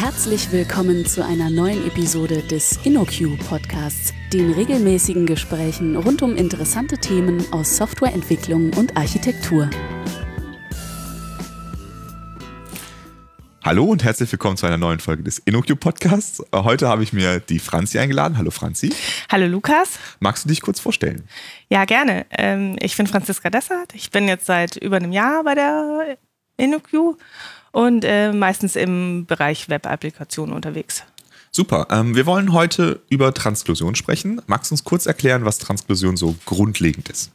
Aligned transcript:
Herzlich 0.00 0.52
willkommen 0.52 1.04
zu 1.06 1.24
einer 1.24 1.50
neuen 1.50 1.84
Episode 1.84 2.40
des 2.42 2.78
InnoQ 2.86 3.36
Podcasts, 3.48 4.14
den 4.32 4.52
regelmäßigen 4.52 5.26
Gesprächen 5.26 5.96
rund 5.96 6.22
um 6.22 6.36
interessante 6.36 6.98
Themen 6.98 7.44
aus 7.52 7.76
Softwareentwicklung 7.76 8.72
und 8.74 8.96
Architektur. 8.96 9.68
Hallo 13.64 13.86
und 13.86 14.04
herzlich 14.04 14.30
willkommen 14.30 14.56
zu 14.56 14.66
einer 14.66 14.76
neuen 14.76 15.00
Folge 15.00 15.24
des 15.24 15.40
InnoQ 15.40 15.80
Podcasts. 15.80 16.44
Heute 16.54 16.86
habe 16.86 17.02
ich 17.02 17.12
mir 17.12 17.40
die 17.40 17.58
Franzi 17.58 17.98
eingeladen. 17.98 18.38
Hallo 18.38 18.52
Franzi. 18.52 18.94
Hallo 19.32 19.48
Lukas. 19.48 19.98
Magst 20.20 20.44
du 20.44 20.48
dich 20.48 20.60
kurz 20.60 20.78
vorstellen? 20.78 21.28
Ja, 21.70 21.84
gerne. 21.86 22.24
Ähm, 22.30 22.76
ich 22.80 22.96
bin 22.96 23.08
Franziska 23.08 23.50
Dessert. 23.50 23.96
Ich 23.96 24.12
bin 24.12 24.28
jetzt 24.28 24.46
seit 24.46 24.76
über 24.76 24.94
einem 24.94 25.10
Jahr 25.10 25.42
bei 25.42 25.56
der 25.56 26.18
InnoQ 26.56 27.16
und 27.72 28.04
äh, 28.04 28.32
meistens 28.32 28.76
im 28.76 29.26
Bereich 29.26 29.68
Web-Applikationen 29.68 30.54
unterwegs. 30.54 31.04
Super. 31.50 31.86
Ähm, 31.90 32.14
wir 32.14 32.26
wollen 32.26 32.52
heute 32.52 33.00
über 33.08 33.32
Transklusion 33.32 33.94
sprechen. 33.94 34.40
Magst 34.46 34.70
du 34.70 34.74
uns 34.74 34.84
kurz 34.84 35.06
erklären, 35.06 35.44
was 35.44 35.58
Transklusion 35.58 36.16
so 36.16 36.36
grundlegend 36.44 37.08
ist? 37.08 37.32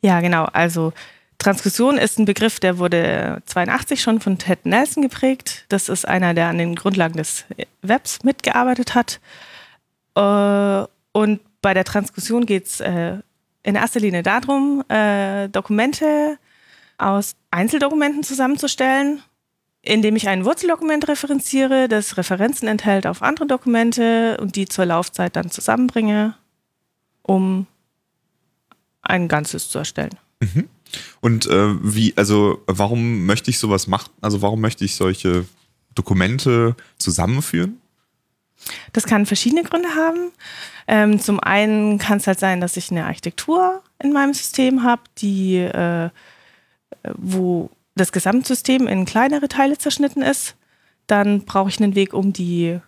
Ja, 0.00 0.20
genau. 0.20 0.44
Also 0.44 0.92
Transkursion 1.38 1.98
ist 1.98 2.18
ein 2.18 2.24
Begriff, 2.24 2.58
der 2.58 2.78
wurde 2.78 3.42
82 3.46 4.00
schon 4.00 4.20
von 4.20 4.38
Ted 4.38 4.66
Nelson 4.66 5.02
geprägt. 5.02 5.64
Das 5.68 5.88
ist 5.88 6.06
einer, 6.06 6.34
der 6.34 6.48
an 6.48 6.58
den 6.58 6.74
Grundlagen 6.74 7.16
des 7.16 7.44
Webs 7.82 8.24
mitgearbeitet 8.24 8.94
hat. 8.94 9.20
Äh, 10.16 10.86
und 11.12 11.40
bei 11.62 11.74
der 11.74 11.84
Transkursion 11.84 12.44
geht 12.44 12.66
es 12.66 12.80
äh, 12.80 13.18
in 13.62 13.74
erster 13.74 14.00
Linie 14.00 14.22
darum, 14.22 14.84
äh, 14.88 15.48
Dokumente 15.48 16.38
aus 16.96 17.36
Einzeldokumenten 17.50 18.24
zusammenzustellen, 18.24 19.22
indem 19.88 20.16
ich 20.16 20.28
ein 20.28 20.44
Wurzeldokument 20.44 21.08
referenziere, 21.08 21.88
das 21.88 22.18
Referenzen 22.18 22.68
enthält 22.68 23.06
auf 23.06 23.22
andere 23.22 23.46
Dokumente 23.46 24.36
und 24.38 24.54
die 24.54 24.66
zur 24.66 24.84
Laufzeit 24.84 25.34
dann 25.34 25.50
zusammenbringe, 25.50 26.34
um 27.22 27.66
ein 29.00 29.28
Ganzes 29.28 29.70
zu 29.70 29.78
erstellen. 29.78 30.16
Mhm. 30.40 30.68
Und 31.20 31.46
äh, 31.46 31.74
wie, 31.82 32.12
also 32.16 32.62
warum 32.66 33.24
möchte 33.24 33.50
ich 33.50 33.58
sowas 33.58 33.86
machen? 33.86 34.10
Also 34.20 34.42
warum 34.42 34.60
möchte 34.60 34.84
ich 34.84 34.94
solche 34.94 35.46
Dokumente 35.94 36.76
zusammenführen? 36.98 37.80
Das 38.92 39.04
kann 39.04 39.24
verschiedene 39.24 39.62
Gründe 39.62 39.94
haben. 39.94 40.32
Ähm, 40.86 41.18
zum 41.18 41.40
einen 41.40 41.98
kann 41.98 42.18
es 42.18 42.26
halt 42.26 42.40
sein, 42.40 42.60
dass 42.60 42.76
ich 42.76 42.90
eine 42.90 43.06
Architektur 43.06 43.82
in 44.02 44.12
meinem 44.12 44.34
System 44.34 44.82
habe, 44.82 45.02
die, 45.18 45.56
äh, 45.56 46.10
wo 47.16 47.70
das 47.98 48.12
Gesamtsystem 48.12 48.86
in 48.86 49.04
kleinere 49.04 49.48
Teile 49.48 49.76
zerschnitten 49.76 50.22
ist. 50.22 50.56
Dann 51.06 51.44
brauche 51.44 51.68
ich 51.68 51.80
einen 51.80 51.94
Weg, 51.94 52.14
um 52.14 52.32
die 52.32 52.80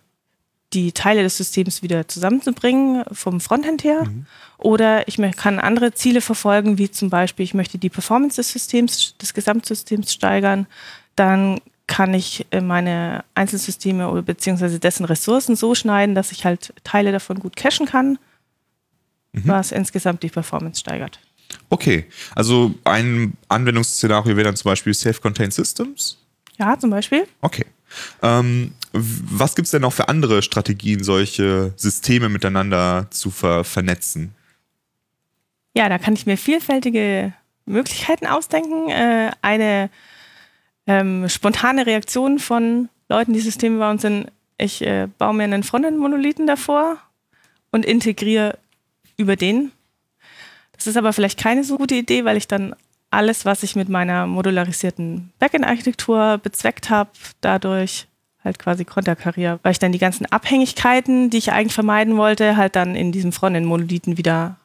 die 0.73 0.93
Teile 0.93 1.23
des 1.23 1.37
Systems 1.37 1.83
wieder 1.83 2.07
zusammenzubringen 2.07 3.03
vom 3.11 3.41
Frontend 3.41 3.83
her. 3.83 4.05
Mhm. 4.05 4.25
Oder 4.57 5.07
ich 5.07 5.17
kann 5.35 5.59
andere 5.59 5.93
Ziele 5.93 6.21
verfolgen, 6.21 6.77
wie 6.77 6.89
zum 6.89 7.09
Beispiel, 7.09 7.43
ich 7.43 7.53
möchte 7.53 7.77
die 7.77 7.89
Performance 7.89 8.37
des 8.37 8.51
Systems, 8.51 9.17
des 9.17 9.33
Gesamtsystems 9.33 10.13
steigern. 10.13 10.67
Dann 11.15 11.59
kann 11.87 12.13
ich 12.13 12.45
äh, 12.51 12.61
meine 12.61 13.25
Einzelsysteme 13.35 14.09
oder 14.09 14.21
beziehungsweise 14.21 14.79
dessen 14.79 15.05
Ressourcen 15.05 15.57
so 15.57 15.75
schneiden, 15.75 16.15
dass 16.15 16.31
ich 16.31 16.45
halt 16.45 16.73
Teile 16.85 17.11
davon 17.11 17.39
gut 17.39 17.57
cachen 17.57 17.85
kann, 17.85 18.17
mhm. 19.33 19.43
was 19.45 19.73
insgesamt 19.73 20.23
die 20.23 20.29
Performance 20.29 20.79
steigert. 20.79 21.19
Okay, 21.69 22.05
also 22.35 22.73
ein 22.83 23.33
Anwendungsszenario 23.47 24.35
wäre 24.35 24.45
dann 24.45 24.55
zum 24.55 24.69
Beispiel 24.69 24.93
Self-Contained 24.93 25.53
Systems. 25.53 26.17
Ja, 26.57 26.77
zum 26.77 26.89
Beispiel. 26.89 27.27
Okay. 27.41 27.65
Ähm, 28.21 28.73
was 28.93 29.55
gibt 29.55 29.65
es 29.65 29.71
denn 29.71 29.81
noch 29.81 29.93
für 29.93 30.07
andere 30.07 30.41
Strategien, 30.41 31.03
solche 31.03 31.73
Systeme 31.75 32.29
miteinander 32.29 33.07
zu 33.09 33.31
ver 33.31 33.63
vernetzen? 33.63 34.33
Ja, 35.73 35.87
da 35.89 35.97
kann 35.97 36.13
ich 36.13 36.25
mir 36.25 36.37
vielfältige 36.37 37.33
Möglichkeiten 37.65 38.27
ausdenken. 38.27 38.89
Äh, 38.89 39.31
eine 39.41 39.89
ähm, 40.87 41.29
spontane 41.29 41.85
Reaktion 41.85 42.39
von 42.39 42.89
Leuten, 43.07 43.33
die 43.33 43.39
Systeme 43.39 43.79
bauen, 43.79 43.99
sind, 43.99 44.31
ich 44.57 44.81
äh, 44.81 45.07
baue 45.17 45.33
mir 45.33 45.43
einen 45.43 45.63
Frontend-Monolithen 45.63 46.47
davor 46.47 46.97
und 47.71 47.85
integriere 47.85 48.57
über 49.17 49.35
den. 49.35 49.71
Das 50.81 50.87
ist 50.87 50.97
aber 50.97 51.13
vielleicht 51.13 51.39
keine 51.39 51.63
so 51.63 51.77
gute 51.77 51.93
Idee, 51.93 52.25
weil 52.25 52.37
ich 52.37 52.47
dann 52.47 52.73
alles, 53.11 53.45
was 53.45 53.61
ich 53.61 53.75
mit 53.75 53.87
meiner 53.87 54.25
modularisierten 54.25 55.31
Backend-Architektur 55.37 56.39
bezweckt 56.41 56.89
habe, 56.89 57.11
dadurch 57.39 58.07
halt 58.43 58.57
quasi 58.57 58.83
konterkariere, 58.83 59.59
weil 59.61 59.73
ich 59.73 59.77
dann 59.77 59.91
die 59.91 59.99
ganzen 59.99 60.25
Abhängigkeiten, 60.25 61.29
die 61.29 61.37
ich 61.37 61.51
eigentlich 61.51 61.75
vermeiden 61.75 62.17
wollte, 62.17 62.57
halt 62.57 62.75
dann 62.75 62.95
in 62.95 63.11
diesem 63.11 63.31
Frontend-Monolithen 63.31 64.17
wieder 64.17 64.57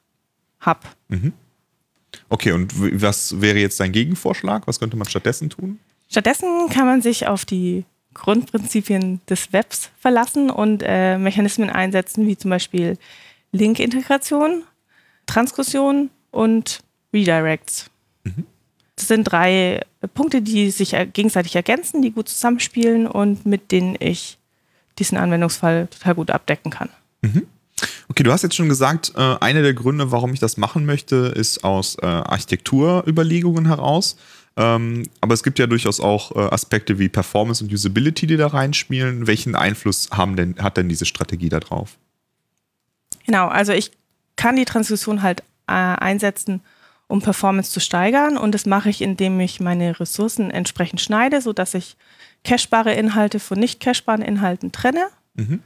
habe. 0.58 0.80
Mhm. 1.08 1.34
Okay, 2.30 2.52
und 2.52 2.72
was 3.02 3.42
wäre 3.42 3.58
jetzt 3.58 3.78
dein 3.78 3.92
Gegenvorschlag? 3.92 4.66
Was 4.66 4.80
könnte 4.80 4.96
man 4.96 5.06
stattdessen 5.06 5.50
tun? 5.50 5.78
Stattdessen 6.08 6.70
kann 6.70 6.86
man 6.86 7.02
sich 7.02 7.26
auf 7.26 7.44
die 7.44 7.84
Grundprinzipien 8.14 9.20
des 9.28 9.52
Webs 9.52 9.90
verlassen 9.98 10.48
und 10.48 10.82
äh, 10.82 11.18
Mechanismen 11.18 11.68
einsetzen, 11.68 12.26
wie 12.26 12.38
zum 12.38 12.50
Beispiel 12.50 12.96
Link-Integration, 13.52 14.62
Transkursion 15.26 16.10
und 16.30 16.80
Redirects. 17.12 17.90
Mhm. 18.24 18.44
Das 18.96 19.08
sind 19.08 19.24
drei 19.24 19.82
Punkte, 20.14 20.40
die 20.40 20.70
sich 20.70 20.96
gegenseitig 21.12 21.54
ergänzen, 21.54 22.00
die 22.00 22.12
gut 22.12 22.28
zusammenspielen 22.28 23.06
und 23.06 23.44
mit 23.44 23.70
denen 23.70 23.96
ich 24.00 24.38
diesen 24.98 25.18
Anwendungsfall 25.18 25.88
total 25.88 26.14
gut 26.14 26.30
abdecken 26.30 26.70
kann. 26.70 26.88
Mhm. 27.20 27.46
Okay, 28.08 28.22
du 28.22 28.32
hast 28.32 28.42
jetzt 28.42 28.54
schon 28.54 28.70
gesagt, 28.70 29.12
äh, 29.16 29.36
einer 29.40 29.60
der 29.60 29.74
Gründe, 29.74 30.10
warum 30.10 30.32
ich 30.32 30.40
das 30.40 30.56
machen 30.56 30.86
möchte, 30.86 31.16
ist 31.36 31.64
aus 31.64 31.96
äh, 32.00 32.06
Architekturüberlegungen 32.06 33.66
heraus. 33.66 34.16
Ähm, 34.56 35.08
aber 35.20 35.34
es 35.34 35.42
gibt 35.42 35.58
ja 35.58 35.66
durchaus 35.66 36.00
auch 36.00 36.34
äh, 36.34 36.38
Aspekte 36.38 36.98
wie 36.98 37.10
Performance 37.10 37.62
und 37.62 37.70
Usability, 37.70 38.26
die 38.26 38.38
da 38.38 38.46
reinspielen. 38.46 39.26
Welchen 39.26 39.54
Einfluss 39.54 40.08
haben 40.12 40.36
denn, 40.36 40.54
hat 40.58 40.78
denn 40.78 40.88
diese 40.88 41.04
Strategie 41.04 41.50
darauf? 41.50 41.98
Genau, 43.26 43.48
also 43.48 43.72
ich 43.72 43.90
kann 44.36 44.56
die 44.56 44.64
Transfusion 44.64 45.22
halt 45.22 45.42
einsetzen, 45.66 46.62
um 47.08 47.22
Performance 47.22 47.72
zu 47.72 47.80
steigern. 47.80 48.36
Und 48.36 48.52
das 48.52 48.66
mache 48.66 48.90
ich, 48.90 49.02
indem 49.02 49.40
ich 49.40 49.60
meine 49.60 49.98
Ressourcen 49.98 50.50
entsprechend 50.50 51.00
schneide, 51.00 51.40
sodass 51.40 51.74
ich 51.74 51.96
cachebare 52.44 52.94
Inhalte 52.94 53.40
von 53.40 53.58
nicht 53.58 53.80
cachebaren 53.80 54.22
Inhalten 54.22 54.72
trenne. 54.72 55.06
Mhm. 55.34 55.62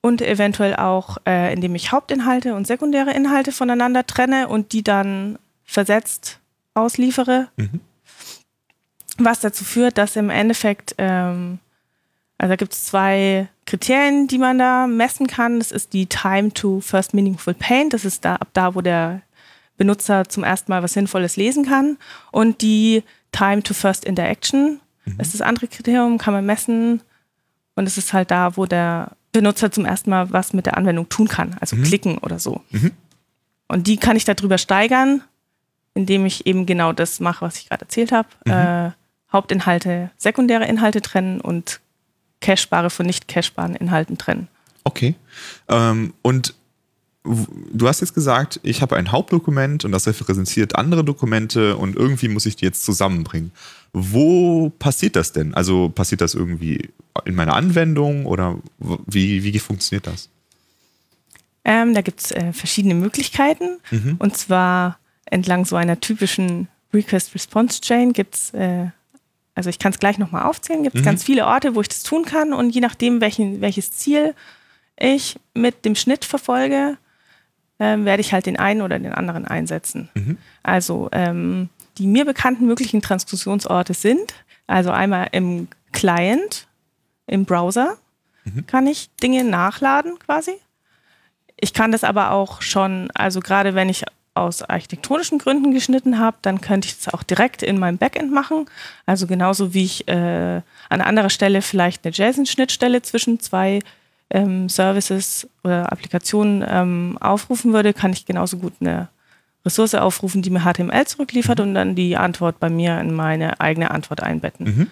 Und 0.00 0.20
eventuell 0.20 0.76
auch, 0.76 1.18
äh, 1.26 1.52
indem 1.52 1.74
ich 1.74 1.92
Hauptinhalte 1.92 2.54
und 2.54 2.66
sekundäre 2.66 3.12
Inhalte 3.12 3.52
voneinander 3.52 4.04
trenne 4.06 4.48
und 4.48 4.72
die 4.72 4.82
dann 4.82 5.38
versetzt 5.64 6.40
ausliefere. 6.74 7.48
Mhm. 7.56 7.80
Was 9.16 9.40
dazu 9.40 9.64
führt, 9.64 9.96
dass 9.96 10.16
im 10.16 10.28
Endeffekt, 10.28 10.94
ähm, 10.98 11.58
also 12.44 12.52
da 12.52 12.56
gibt 12.56 12.74
es 12.74 12.84
zwei 12.84 13.48
Kriterien, 13.64 14.28
die 14.28 14.36
man 14.36 14.58
da 14.58 14.86
messen 14.86 15.26
kann. 15.26 15.60
Das 15.60 15.72
ist 15.72 15.94
die 15.94 16.04
Time 16.04 16.52
to 16.52 16.80
First 16.80 17.14
Meaningful 17.14 17.54
Paint. 17.54 17.94
Das 17.94 18.04
ist 18.04 18.22
da 18.22 18.36
ab 18.36 18.48
da, 18.52 18.74
wo 18.74 18.82
der 18.82 19.22
Benutzer 19.78 20.28
zum 20.28 20.44
ersten 20.44 20.70
Mal 20.70 20.82
was 20.82 20.92
Sinnvolles 20.92 21.36
lesen 21.36 21.64
kann. 21.64 21.96
Und 22.32 22.60
die 22.60 23.02
Time 23.32 23.62
to 23.62 23.72
First 23.72 24.04
Interaction 24.04 24.78
mhm. 25.06 25.20
ist 25.20 25.32
das 25.32 25.40
andere 25.40 25.68
Kriterium, 25.68 26.18
kann 26.18 26.34
man 26.34 26.44
messen. 26.44 27.00
Und 27.76 27.86
es 27.86 27.96
ist 27.96 28.12
halt 28.12 28.30
da, 28.30 28.58
wo 28.58 28.66
der 28.66 29.12
Benutzer 29.32 29.72
zum 29.72 29.86
ersten 29.86 30.10
Mal 30.10 30.30
was 30.30 30.52
mit 30.52 30.66
der 30.66 30.76
Anwendung 30.76 31.08
tun 31.08 31.28
kann, 31.28 31.56
also 31.60 31.76
mhm. 31.76 31.84
klicken 31.84 32.18
oder 32.18 32.38
so. 32.38 32.60
Mhm. 32.72 32.90
Und 33.68 33.86
die 33.86 33.96
kann 33.96 34.18
ich 34.18 34.26
darüber 34.26 34.58
steigern, 34.58 35.22
indem 35.94 36.26
ich 36.26 36.46
eben 36.46 36.66
genau 36.66 36.92
das 36.92 37.20
mache, 37.20 37.46
was 37.46 37.56
ich 37.56 37.70
gerade 37.70 37.86
erzählt 37.86 38.12
habe. 38.12 38.28
Mhm. 38.44 38.52
Äh, 38.52 38.90
Hauptinhalte, 39.32 40.10
sekundäre 40.18 40.66
Inhalte 40.66 41.00
trennen 41.00 41.40
und 41.40 41.80
cachebare 42.44 42.90
von 42.90 43.06
nicht 43.06 43.26
cachebaren 43.26 43.74
Inhalten 43.74 44.18
trennen. 44.18 44.48
Okay. 44.84 45.14
Ähm, 45.68 46.12
und 46.20 46.54
du 47.24 47.88
hast 47.88 48.02
jetzt 48.02 48.14
gesagt, 48.14 48.60
ich 48.62 48.82
habe 48.82 48.96
ein 48.96 49.10
Hauptdokument 49.10 49.86
und 49.86 49.92
das 49.92 50.06
repräsentiert 50.06 50.76
andere 50.76 51.04
Dokumente 51.04 51.76
und 51.76 51.96
irgendwie 51.96 52.28
muss 52.28 52.44
ich 52.44 52.56
die 52.56 52.66
jetzt 52.66 52.84
zusammenbringen. 52.84 53.50
Wo 53.94 54.70
passiert 54.78 55.16
das 55.16 55.32
denn? 55.32 55.54
Also 55.54 55.88
passiert 55.88 56.20
das 56.20 56.34
irgendwie 56.34 56.90
in 57.24 57.34
meiner 57.34 57.54
Anwendung 57.54 58.26
oder 58.26 58.58
wie, 59.06 59.42
wie 59.42 59.58
funktioniert 59.58 60.06
das? 60.06 60.28
Ähm, 61.64 61.94
da 61.94 62.02
gibt 62.02 62.20
es 62.20 62.30
äh, 62.30 62.52
verschiedene 62.52 62.94
Möglichkeiten. 62.94 63.78
Mhm. 63.90 64.16
Und 64.18 64.36
zwar 64.36 64.98
entlang 65.24 65.64
so 65.64 65.76
einer 65.76 65.98
typischen 65.98 66.68
Request-Response-Chain 66.92 68.12
gibt 68.12 68.34
es, 68.34 68.50
äh, 68.50 68.88
also 69.54 69.70
ich 69.70 69.78
kann 69.78 69.92
es 69.92 69.98
gleich 69.98 70.18
nochmal 70.18 70.44
aufzählen, 70.44 70.82
gibt 70.82 70.96
es 70.96 71.02
mhm. 71.02 71.06
ganz 71.06 71.24
viele 71.24 71.46
Orte, 71.46 71.74
wo 71.74 71.80
ich 71.80 71.88
das 71.88 72.02
tun 72.02 72.24
kann. 72.24 72.52
Und 72.52 72.70
je 72.70 72.80
nachdem, 72.80 73.20
welchen, 73.20 73.60
welches 73.60 73.92
Ziel 73.92 74.34
ich 74.98 75.36
mit 75.54 75.84
dem 75.84 75.94
Schnitt 75.94 76.24
verfolge, 76.24 76.96
ähm, 77.78 78.04
werde 78.04 78.20
ich 78.20 78.32
halt 78.32 78.46
den 78.46 78.58
einen 78.58 78.82
oder 78.82 78.98
den 78.98 79.12
anderen 79.12 79.46
einsetzen. 79.46 80.08
Mhm. 80.14 80.38
Also 80.62 81.08
ähm, 81.12 81.68
die 81.98 82.06
mir 82.06 82.24
bekannten 82.24 82.66
möglichen 82.66 83.02
Transfusionsorte 83.02 83.94
sind, 83.94 84.34
also 84.66 84.90
einmal 84.90 85.28
im 85.32 85.68
Client, 85.92 86.66
im 87.26 87.44
Browser 87.44 87.98
Mhm. 88.44 88.66
kann 88.66 88.86
ich 88.86 89.10
Dinge 89.22 89.44
nachladen 89.44 90.18
quasi. 90.18 90.54
Ich 91.56 91.72
kann 91.72 91.92
das 91.92 92.04
aber 92.04 92.30
auch 92.30 92.62
schon, 92.62 93.10
also 93.14 93.40
gerade 93.40 93.74
wenn 93.74 93.88
ich 93.88 94.04
aus 94.34 94.62
architektonischen 94.62 95.38
Gründen 95.38 95.72
geschnitten 95.72 96.18
habe, 96.18 96.36
dann 96.42 96.60
könnte 96.60 96.88
ich 96.88 96.98
das 96.98 97.14
auch 97.14 97.22
direkt 97.22 97.62
in 97.62 97.78
meinem 97.78 97.98
Backend 97.98 98.32
machen. 98.32 98.66
Also 99.06 99.26
genauso 99.26 99.72
wie 99.74 99.84
ich 99.84 100.08
äh, 100.08 100.60
an 100.88 101.00
anderer 101.00 101.30
Stelle 101.30 101.62
vielleicht 101.62 102.04
eine 102.04 102.12
JSON-Schnittstelle 102.12 103.02
zwischen 103.02 103.38
zwei 103.38 103.80
ähm, 104.30 104.68
Services 104.68 105.48
oder 105.62 105.92
Applikationen 105.92 106.64
ähm, 106.68 107.18
aufrufen 107.20 107.72
würde, 107.72 107.94
kann 107.94 108.12
ich 108.12 108.26
genauso 108.26 108.56
gut 108.58 108.72
eine 108.80 109.08
Ressource 109.64 109.94
aufrufen, 109.94 110.42
die 110.42 110.50
mir 110.50 110.60
HTML 110.60 111.06
zurückliefert 111.06 111.60
und 111.60 111.74
dann 111.74 111.94
die 111.94 112.16
Antwort 112.16 112.60
bei 112.60 112.68
mir 112.68 112.98
in 113.00 113.14
meine 113.14 113.60
eigene 113.60 113.90
Antwort 113.90 114.22
einbetten. 114.22 114.66
Mhm. 114.66 114.90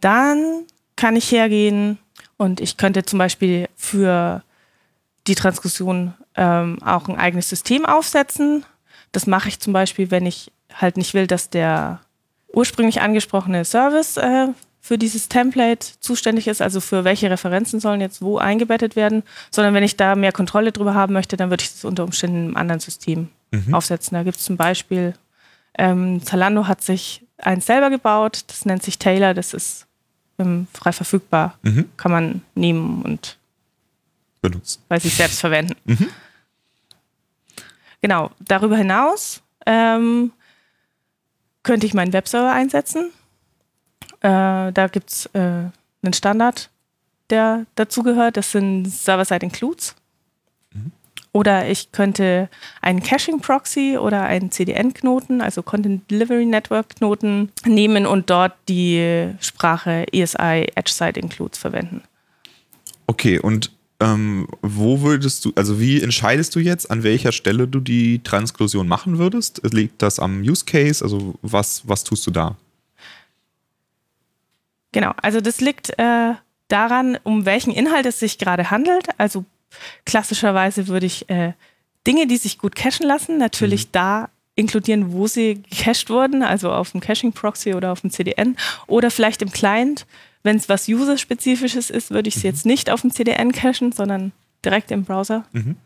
Dann 0.00 0.62
kann 0.96 1.16
ich 1.16 1.30
hergehen 1.30 1.98
und 2.36 2.60
ich 2.60 2.76
könnte 2.76 3.04
zum 3.04 3.18
Beispiel 3.18 3.68
für 3.76 4.42
die 5.26 5.34
Transkription 5.34 6.14
ähm, 6.38 6.78
auch 6.82 7.08
ein 7.08 7.16
eigenes 7.18 7.48
System 7.50 7.84
aufsetzen. 7.84 8.64
Das 9.12 9.26
mache 9.26 9.48
ich 9.48 9.58
zum 9.60 9.72
Beispiel, 9.74 10.10
wenn 10.10 10.24
ich 10.24 10.50
halt 10.72 10.96
nicht 10.96 11.12
will, 11.12 11.26
dass 11.26 11.50
der 11.50 12.00
ursprünglich 12.54 13.00
angesprochene 13.02 13.64
Service 13.64 14.16
äh, 14.16 14.46
für 14.80 14.96
dieses 14.96 15.28
Template 15.28 15.86
zuständig 16.00 16.46
ist, 16.48 16.62
also 16.62 16.80
für 16.80 17.04
welche 17.04 17.28
Referenzen 17.30 17.80
sollen 17.80 18.00
jetzt 18.00 18.22
wo 18.22 18.38
eingebettet 18.38 18.96
werden, 18.96 19.22
sondern 19.50 19.74
wenn 19.74 19.82
ich 19.82 19.96
da 19.96 20.14
mehr 20.14 20.32
Kontrolle 20.32 20.72
drüber 20.72 20.94
haben 20.94 21.12
möchte, 21.12 21.36
dann 21.36 21.50
würde 21.50 21.64
ich 21.64 21.72
das 21.72 21.84
unter 21.84 22.04
Umständen 22.04 22.36
in 22.36 22.44
einem 22.46 22.56
anderen 22.56 22.80
System 22.80 23.28
aufsetzen. 23.72 24.14
Da 24.14 24.22
gibt 24.22 24.36
es 24.38 24.44
zum 24.44 24.56
Beispiel, 24.56 25.14
ähm, 25.76 26.22
Zalando 26.22 26.66
hat 26.68 26.82
sich 26.82 27.24
eins 27.38 27.66
selber 27.66 27.90
gebaut, 27.90 28.44
das 28.46 28.64
nennt 28.64 28.82
sich 28.82 28.98
Taylor, 28.98 29.34
das 29.34 29.52
ist 29.54 29.86
ähm, 30.38 30.68
frei 30.72 30.92
verfügbar, 30.92 31.58
Mhm. 31.62 31.86
kann 31.96 32.12
man 32.12 32.42
nehmen 32.54 33.02
und 33.02 33.36
Benutzen. 34.40 34.82
bei 34.88 34.98
sich 35.00 35.14
selbst 35.14 35.40
verwenden. 35.40 35.74
Genau, 38.00 38.30
darüber 38.40 38.76
hinaus 38.76 39.42
ähm, 39.66 40.32
könnte 41.62 41.86
ich 41.86 41.94
meinen 41.94 42.12
Webserver 42.12 42.52
einsetzen. 42.52 43.10
Äh, 44.20 44.72
da 44.72 44.88
gibt 44.90 45.10
es 45.10 45.26
äh, 45.34 45.38
einen 46.02 46.12
Standard, 46.14 46.70
der 47.30 47.66
dazugehört. 47.74 48.36
Das 48.36 48.52
sind 48.52 48.86
Server-Side-Includes. 48.86 49.94
Oder 51.32 51.68
ich 51.68 51.92
könnte 51.92 52.48
einen 52.80 53.02
Caching-Proxy 53.02 53.98
oder 53.98 54.22
einen 54.22 54.50
CDN-Knoten, 54.50 55.40
also 55.40 55.62
Content 55.62 56.10
Delivery 56.10 56.46
Network-Knoten, 56.46 57.52
nehmen 57.64 58.06
und 58.06 58.30
dort 58.30 58.54
die 58.68 59.34
Sprache 59.38 60.06
ESI 60.12 60.66
Edge-Side 60.74 61.20
Includes 61.20 61.58
verwenden. 61.58 62.02
Okay, 63.06 63.38
und 63.38 63.70
ähm, 64.00 64.46
wo 64.62 65.02
würdest 65.02 65.44
du, 65.44 65.52
also 65.56 65.80
wie 65.80 66.00
entscheidest 66.00 66.54
du 66.54 66.60
jetzt, 66.60 66.90
an 66.90 67.02
welcher 67.02 67.32
Stelle 67.32 67.66
du 67.66 67.80
die 67.80 68.22
Transklusion 68.22 68.86
machen 68.86 69.18
würdest? 69.18 69.60
Liegt 69.72 70.02
das 70.02 70.20
am 70.20 70.40
Use 70.42 70.64
Case? 70.64 71.04
Also 71.04 71.34
was, 71.42 71.86
was 71.88 72.04
tust 72.04 72.26
du 72.26 72.30
da? 72.30 72.56
Genau, 74.92 75.12
also 75.20 75.40
das 75.40 75.60
liegt 75.60 75.98
äh, 75.98 76.34
daran, 76.68 77.18
um 77.24 77.44
welchen 77.44 77.72
Inhalt 77.72 78.06
es 78.06 78.20
sich 78.20 78.38
gerade 78.38 78.70
handelt. 78.70 79.08
Also 79.18 79.44
klassischerweise 80.04 80.86
würde 80.86 81.06
ich 81.06 81.28
äh, 81.28 81.52
Dinge, 82.06 82.26
die 82.26 82.36
sich 82.36 82.58
gut 82.58 82.76
cachen 82.76 83.06
lassen, 83.06 83.36
natürlich 83.36 83.90
da 83.90 84.30
inkludieren, 84.54 85.12
wo 85.12 85.26
sie 85.26 85.62
gecached 85.68 86.10
wurden, 86.10 86.42
also 86.42 86.72
auf 86.72 86.92
dem 86.92 87.00
Caching-Proxy 87.00 87.74
oder 87.74 87.92
auf 87.92 88.00
dem 88.00 88.10
CDN 88.10 88.56
oder 88.86 89.10
vielleicht 89.10 89.42
im 89.42 89.52
Client. 89.52 90.06
Wenn 90.48 90.56
es 90.56 90.70
was 90.70 90.88
User-spezifisches 90.88 91.90
ist, 91.90 92.10
würde 92.10 92.30
ich 92.30 92.36
es 92.36 92.42
jetzt 92.42 92.64
nicht 92.64 92.88
auf 92.88 93.02
dem 93.02 93.10
CDN 93.10 93.52
cachen, 93.52 93.92
sondern 93.92 94.32
direkt 94.64 94.90
im 94.90 95.04
Browser. 95.04 95.44
Mhm. 95.52 95.76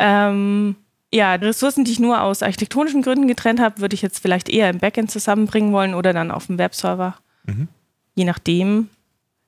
Ähm, 0.00 0.74
ja, 1.14 1.34
Ressourcen, 1.34 1.84
die 1.84 1.92
ich 1.92 2.00
nur 2.00 2.20
aus 2.20 2.42
architektonischen 2.42 3.02
Gründen 3.02 3.28
getrennt 3.28 3.60
habe, 3.60 3.80
würde 3.80 3.94
ich 3.94 4.02
jetzt 4.02 4.18
vielleicht 4.18 4.48
eher 4.48 4.70
im 4.70 4.78
Backend 4.78 5.12
zusammenbringen 5.12 5.72
wollen 5.72 5.94
oder 5.94 6.12
dann 6.12 6.32
auf 6.32 6.48
dem 6.48 6.58
Webserver. 6.58 7.14
Mhm. 7.44 7.68
Je 8.16 8.24
nachdem. 8.24 8.88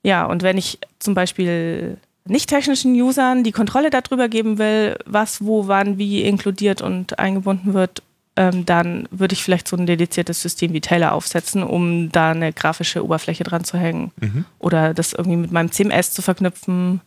Ja, 0.05 0.25
und 0.25 0.45
wenn 0.45 0.57
ich 0.57 0.79
zum 1.01 1.15
Beispiel 1.15 1.97
nicht 2.25 2.49
technischen 2.49 2.95
Usern 2.95 3.43
die 3.43 3.51
Kontrolle 3.51 3.91
darüber 3.91 4.29
geben 4.29 4.59
will, 4.59 4.97
was, 5.05 5.45
wo, 5.45 5.67
wann, 5.67 5.99
wie 5.99 6.23
inkludiert 6.23 6.81
und 6.81 7.19
eingebunden 7.19 7.75
wird, 7.75 8.05
ähm, 8.37 8.67
dann 8.67 9.09
würde 9.11 9.35
ich 9.35 9.43
vielleicht 9.45 9.69
so 9.69 9.77
ein 9.77 9.87
dediziertes 9.87 10.43
System 10.43 10.73
wie 10.73 10.81
Taylor 10.81 11.13
aufsetzen, 11.13 11.63
um 11.63 12.11
da 12.11 12.33
eine 12.33 12.53
grafische 12.53 13.05
Oberfläche 13.05 13.45
dran 13.45 13.65
zu 13.65 13.79
hängen 13.79 14.13
Mhm. 14.21 14.45
oder 14.59 14.93
das 14.95 15.13
irgendwie 15.13 15.37
mit 15.37 15.53
meinem 15.53 15.71
CMS 15.71 16.13
zu 16.13 16.23
verknüpfen 16.23 17.01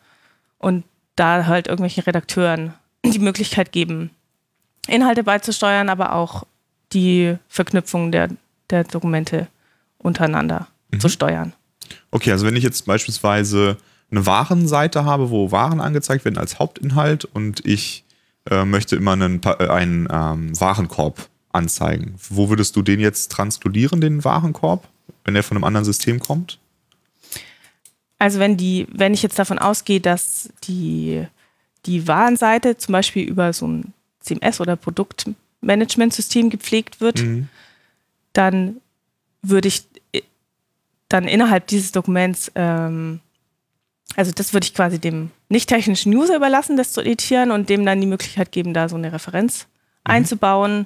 und 0.60 0.84
da 1.16 1.46
halt 1.46 1.68
irgendwelchen 1.68 2.04
Redakteuren 2.04 2.74
die 3.06 3.20
Möglichkeit 3.20 3.72
geben, 3.72 4.12
Inhalte 4.88 5.24
beizusteuern, 5.24 5.90
aber 5.90 6.14
auch 6.14 6.44
die 6.94 7.36
Verknüpfung 7.50 8.12
der, 8.12 8.30
der 8.70 8.86
Dokumente 8.86 9.48
untereinander 9.98 10.68
zu 11.00 11.10
steuern. 11.10 11.52
Okay, 12.12 12.32
also 12.32 12.46
wenn 12.46 12.56
ich 12.56 12.64
jetzt 12.64 12.86
beispielsweise 12.86 13.78
eine 14.10 14.26
Warenseite 14.26 15.04
habe, 15.04 15.30
wo 15.30 15.52
Waren 15.52 15.82
angezeigt 15.82 16.24
werden 16.24 16.38
als 16.38 16.60
Hauptinhalt 16.60 17.26
und 17.26 17.66
ich 17.66 18.06
äh, 18.50 18.66
möchte 18.66 18.96
immer 18.96 19.14
einen, 19.14 19.42
äh, 19.44 19.68
einen 19.68 20.08
ähm, 20.12 20.60
Warenkorb 20.60 21.28
anzeigen, 21.52 22.16
wo 22.30 22.50
würdest 22.50 22.76
du 22.76 22.82
den 22.82 23.00
jetzt 23.00 23.32
transkludieren, 23.32 24.02
den 24.02 24.24
Warenkorb, 24.24 24.88
wenn 25.24 25.34
der 25.34 25.44
von 25.44 25.58
einem 25.58 25.64
anderen 25.64 25.86
System 25.86 26.20
kommt? 26.20 26.60
Also 28.20 28.40
wenn 28.40 28.58
die, 28.58 28.88
wenn 28.92 29.14
ich 29.14 29.22
jetzt 29.22 29.38
davon 29.38 29.60
ausgehe, 29.60 30.00
dass 30.02 30.50
die, 30.64 31.26
die 31.86 32.08
Warenseite 32.08 32.78
zum 32.78 32.94
Beispiel 32.94 33.28
über 33.28 33.54
so 33.54 33.68
ein 33.68 33.94
CMS 34.22 34.60
oder 34.60 34.76
Produktmanagementsystem 34.76 36.50
gepflegt 36.50 37.00
wird, 37.00 37.22
Mhm. 37.22 37.50
dann 38.34 38.78
würde 39.42 39.68
ich 39.68 39.86
äh, 40.12 40.22
dann 41.10 41.28
innerhalb 41.28 41.68
dieses 41.68 41.92
Dokuments, 41.92 42.52
ähm, 42.56 43.22
also 44.16 44.32
das 44.32 44.54
würde 44.54 44.66
ich 44.66 44.74
quasi 44.74 45.00
dem 45.00 45.32
nicht 45.50 45.70
technischen 45.70 46.16
User 46.16 46.36
überlassen, 46.36 46.78
das 46.78 46.92
zu 46.92 47.02
editieren 47.02 47.52
und 47.52 47.70
dem 47.70 47.86
dann 47.86 48.02
die 48.02 48.08
Möglichkeit 48.08 48.52
geben, 48.52 48.74
da 48.74 48.90
so 48.90 48.96
eine 48.96 49.12
Referenz 49.12 49.68
einzubauen, 50.04 50.86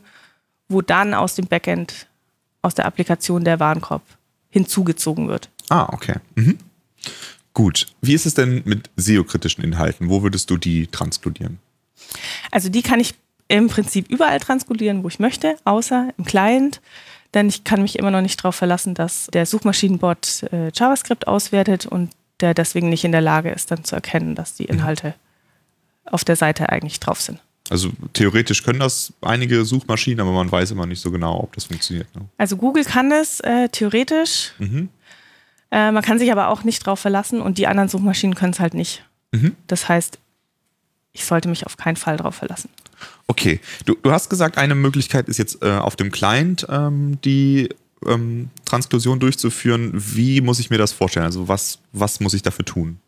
wo 0.68 0.82
dann 0.82 1.14
aus 1.14 1.36
dem 1.36 1.48
Backend, 1.48 2.08
aus 2.62 2.76
der 2.76 2.86
Applikation 2.86 3.44
der 3.44 3.60
Warenkorb 3.60 4.04
hinzugezogen 4.50 5.28
wird. 5.28 5.50
Ah, 5.70 5.88
okay. 5.94 6.16
Mhm. 6.36 6.58
Gut. 7.54 7.88
Wie 8.02 8.14
ist 8.14 8.26
es 8.26 8.34
denn 8.34 8.62
mit 8.66 8.90
SEO-kritischen 8.98 9.64
Inhalten? 9.64 10.10
Wo 10.10 10.24
würdest 10.24 10.50
du 10.50 10.58
die 10.58 10.88
transkludieren? 10.88 11.60
Also 12.50 12.70
die 12.70 12.82
kann 12.82 13.00
ich 13.00 13.16
im 13.48 13.68
Prinzip 13.68 14.10
überall 14.10 14.40
transkodieren, 14.40 15.04
wo 15.04 15.08
ich 15.10 15.20
möchte, 15.20 15.58
außer 15.66 16.14
im 16.18 16.26
Client. 16.26 16.82
Denn 17.34 17.48
ich 17.48 17.64
kann 17.64 17.82
mich 17.82 17.98
immer 17.98 18.12
noch 18.12 18.22
nicht 18.22 18.40
darauf 18.40 18.56
verlassen, 18.56 18.94
dass 18.94 19.28
der 19.28 19.46
Suchmaschinenbot 19.46 20.44
äh, 20.52 20.72
JavaScript 20.74 21.28
auswertet 21.28 21.86
und 21.86 22.10
der 22.42 22.54
deswegen 22.54 22.90
nicht 22.90 23.04
in 23.04 23.12
der 23.12 23.22
Lage 23.22 23.50
ist, 23.50 23.72
dann 23.72 23.84
zu 23.84 23.96
erkennen, 23.96 24.36
dass 24.36 24.56
die 24.56 24.66
Inhalte 24.66 25.14
auf 26.06 26.24
der 26.24 26.36
Seite 26.36 26.70
eigentlich 26.70 27.00
drauf 27.00 27.22
sind. 27.22 27.40
Also 27.70 27.90
theoretisch 28.14 28.64
können 28.64 28.80
das 28.80 29.14
einige 29.22 29.64
Suchmaschinen, 29.64 30.20
aber 30.20 30.32
man 30.32 30.52
weiß 30.52 30.72
immer 30.72 30.86
nicht 30.86 31.00
so 31.00 31.12
genau, 31.12 31.40
ob 31.40 31.56
das 31.56 31.66
funktioniert. 31.66 32.14
Ne? 32.16 32.26
Also 32.38 32.58
Google 32.58 32.84
kann 32.84 33.10
das 33.10 33.40
äh, 33.42 33.70
theoretisch. 33.70 34.54
Mhm. 34.58 34.90
Äh, 35.72 35.92
man 35.92 36.04
kann 36.04 36.20
sich 36.20 36.32
aber 36.32 36.50
auch 36.50 36.64
nicht 36.64 36.86
darauf 36.86 37.00
verlassen 37.00 37.42
und 37.42 37.58
die 37.58 37.68
anderen 37.68 37.88
Suchmaschinen 37.88 38.36
können 38.36 38.52
es 38.52 38.60
halt 38.60 38.74
nicht. 38.74 39.06
Mhm. 39.32 39.56
Das 39.68 39.88
heißt, 39.88 40.20
ich 41.14 41.26
sollte 41.26 41.48
mich 41.48 41.66
auf 41.66 41.78
keinen 41.78 41.96
Fall 41.96 42.18
darauf 42.18 42.36
verlassen. 42.36 42.70
Okay, 43.28 43.60
du, 43.86 43.96
du 43.96 44.12
hast 44.12 44.30
gesagt, 44.30 44.58
eine 44.58 44.76
Möglichkeit 44.76 45.30
ist 45.30 45.38
jetzt 45.38 45.64
äh, 45.64 45.70
auf 45.70 45.96
dem 45.96 46.12
Client 46.12 46.68
ähm, 46.70 47.20
die 47.24 47.70
ähm, 48.08 48.50
Transklusion 48.66 49.20
durchzuführen. 49.20 49.92
Wie 49.94 50.42
muss 50.42 50.60
ich 50.60 50.70
mir 50.70 50.78
das 50.78 50.92
vorstellen? 50.92 51.26
Also 51.26 51.48
was, 51.48 51.80
was 51.92 52.20
muss 52.20 52.34
ich 52.34 52.42
dafür 52.42 52.66
tun? 52.66 53.00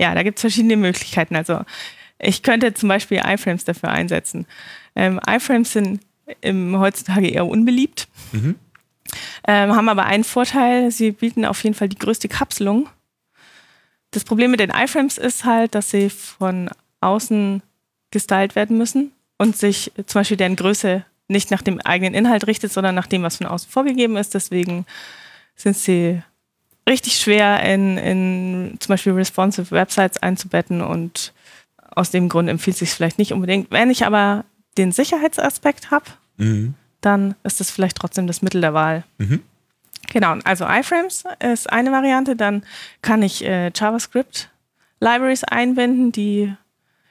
Ja, 0.00 0.14
da 0.14 0.22
gibt 0.22 0.38
es 0.38 0.42
verschiedene 0.42 0.76
Möglichkeiten. 0.76 1.36
Also 1.36 1.60
ich 2.18 2.42
könnte 2.42 2.74
zum 2.74 2.88
Beispiel 2.88 3.18
iFrames 3.24 3.64
dafür 3.64 3.90
einsetzen. 3.90 4.46
Ähm, 4.94 5.20
iFrames 5.26 5.72
sind 5.72 6.00
im, 6.40 6.78
heutzutage 6.78 7.28
eher 7.28 7.46
unbeliebt, 7.46 8.08
Mhm. 8.32 8.56
ähm, 9.46 9.76
haben 9.76 9.88
aber 9.88 10.04
einen 10.06 10.24
Vorteil, 10.24 10.90
sie 10.90 11.12
bieten 11.12 11.44
auf 11.44 11.62
jeden 11.62 11.76
Fall 11.76 11.88
die 11.88 11.98
größte 11.98 12.28
Kapselung. 12.28 12.88
Das 14.10 14.24
Problem 14.24 14.50
mit 14.50 14.60
den 14.60 14.70
iFrames 14.70 15.18
ist 15.18 15.44
halt, 15.44 15.74
dass 15.74 15.90
sie 15.90 16.10
von 16.10 16.68
außen 17.00 17.62
gestylt 18.10 18.56
werden 18.56 18.76
müssen 18.78 19.12
und 19.38 19.56
sich 19.56 19.92
zum 20.06 20.20
Beispiel 20.20 20.36
deren 20.36 20.56
Größe 20.56 21.04
nicht 21.28 21.50
nach 21.50 21.62
dem 21.62 21.80
eigenen 21.80 22.14
Inhalt 22.14 22.46
richtet, 22.46 22.72
sondern 22.72 22.94
nach 22.94 23.06
dem, 23.06 23.22
was 23.22 23.36
von 23.36 23.46
außen 23.46 23.70
vorgegeben 23.70 24.16
ist. 24.16 24.34
Deswegen 24.34 24.86
sind 25.56 25.76
sie 25.76 26.22
richtig 26.88 27.18
schwer 27.18 27.62
in, 27.62 27.98
in 27.98 28.76
zum 28.78 28.92
Beispiel 28.92 29.12
responsive 29.12 29.70
Websites 29.72 30.18
einzubetten 30.18 30.80
und 30.82 31.32
aus 31.90 32.10
dem 32.10 32.28
Grund 32.28 32.48
empfiehlt 32.48 32.76
sich 32.76 32.90
vielleicht 32.90 33.18
nicht 33.18 33.32
unbedingt. 33.32 33.70
Wenn 33.70 33.90
ich 33.90 34.04
aber 34.06 34.44
den 34.78 34.92
Sicherheitsaspekt 34.92 35.90
habe, 35.90 36.04
Mhm. 36.38 36.74
dann 37.00 37.34
ist 37.44 37.60
das 37.60 37.70
vielleicht 37.70 37.96
trotzdem 37.96 38.26
das 38.26 38.42
Mittel 38.42 38.60
der 38.60 38.74
Wahl. 38.74 39.04
Mhm. 39.16 39.42
Genau, 40.10 40.36
also 40.44 40.66
iframes 40.66 41.24
ist 41.40 41.72
eine 41.72 41.90
Variante. 41.90 42.36
Dann 42.36 42.62
kann 43.02 43.22
ich 43.22 43.42
äh, 43.44 43.70
JavaScript 43.74 44.50
Libraries 45.00 45.42
einbinden, 45.42 46.12
die 46.12 46.54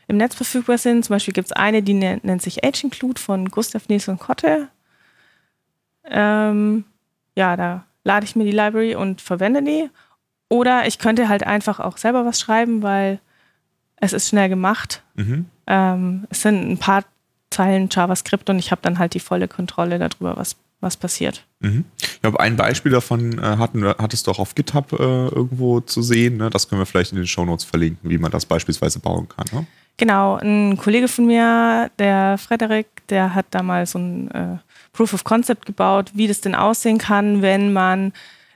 im 0.07 0.17
Netz 0.17 0.35
verfügbar 0.35 0.77
sind. 0.77 1.05
Zum 1.05 1.15
Beispiel 1.15 1.33
gibt 1.33 1.47
es 1.47 1.51
eine, 1.51 1.81
die 1.81 1.93
nennt, 1.93 2.41
sich 2.41 2.57
H-Include 2.57 3.19
von 3.19 3.50
Gustav 3.50 3.88
Nielsen 3.89 4.19
Kotte. 4.19 4.67
Ähm, 6.05 6.85
ja, 7.35 7.55
da 7.57 7.85
lade 8.03 8.25
ich 8.25 8.35
mir 8.35 8.45
die 8.45 8.51
Library 8.51 8.95
und 8.95 9.21
verwende 9.21 9.63
die. 9.63 9.89
Oder 10.50 10.88
ich 10.88 11.00
könnte 11.00 11.27
halt 11.27 11.43
einfach 11.43 11.79
auch 11.79 11.97
selber 11.97 12.25
was 12.25 12.39
schreiben, 12.39 12.83
weil 12.83 13.19
es 13.97 14.13
ist 14.13 14.29
schnell 14.29 14.50
gemacht. 14.50 15.03
Mhm. 15.15 15.45
Ähm, 15.67 16.27
es 16.29 16.41
sind 16.43 16.69
ein 16.69 16.77
paar 16.77 17.03
Zeilen 17.50 17.89
JavaScript 17.91 18.50
und 18.50 18.59
ich 18.59 18.71
habe 18.71 18.81
dann 18.81 19.00
halt 19.00 19.13
die 19.13 19.19
volle 19.19 19.47
Kontrolle 19.47 19.97
darüber, 19.97 20.38
was, 20.38 20.55
was 20.81 20.97
passiert. 20.97 21.45
Mhm. 21.62 21.85
Ich 22.00 22.21
glaube, 22.21 22.39
ein 22.39 22.55
Beispiel 22.55 22.91
davon 22.91 23.39
äh, 23.39 23.57
hatten, 23.57 23.85
hattest 23.85 24.27
du 24.27 24.31
auch 24.31 24.39
auf 24.39 24.53
GitHub 24.55 24.93
äh, 24.93 24.95
irgendwo 25.03 25.79
zu 25.79 26.01
sehen. 26.01 26.38
Ne? 26.38 26.50
Das 26.50 26.69
können 26.69 26.81
wir 26.81 26.85
vielleicht 26.85 27.12
in 27.12 27.17
den 27.17 27.27
Shownotes 27.27 27.65
verlinken, 27.65 28.09
wie 28.09 28.17
man 28.17 28.31
das 28.31 28.45
beispielsweise 28.45 29.00
bauen 29.00 29.27
kann. 29.29 29.45
Ne? 29.51 29.67
Genau, 29.98 30.36
ein 30.36 30.78
Kollege 30.78 31.08
von 31.08 31.25
mir, 31.25 31.90
der 32.00 32.38
Frederik, 32.38 32.88
der 33.08 33.34
hat 33.34 33.46
da 33.52 33.64
mal 33.64 33.86
so 33.86 34.00
ein 34.00 34.32
äh, 34.32 34.58
Proof 34.92 35.14
of 35.14 35.24
Concept 35.24 35.66
gebaut, 35.66 36.12
wie 36.14 36.28
das 36.28 36.42
denn 36.42 36.56
aussehen 36.56 36.98
kann, 36.98 37.42
wenn 37.42 37.72
man 37.72 38.12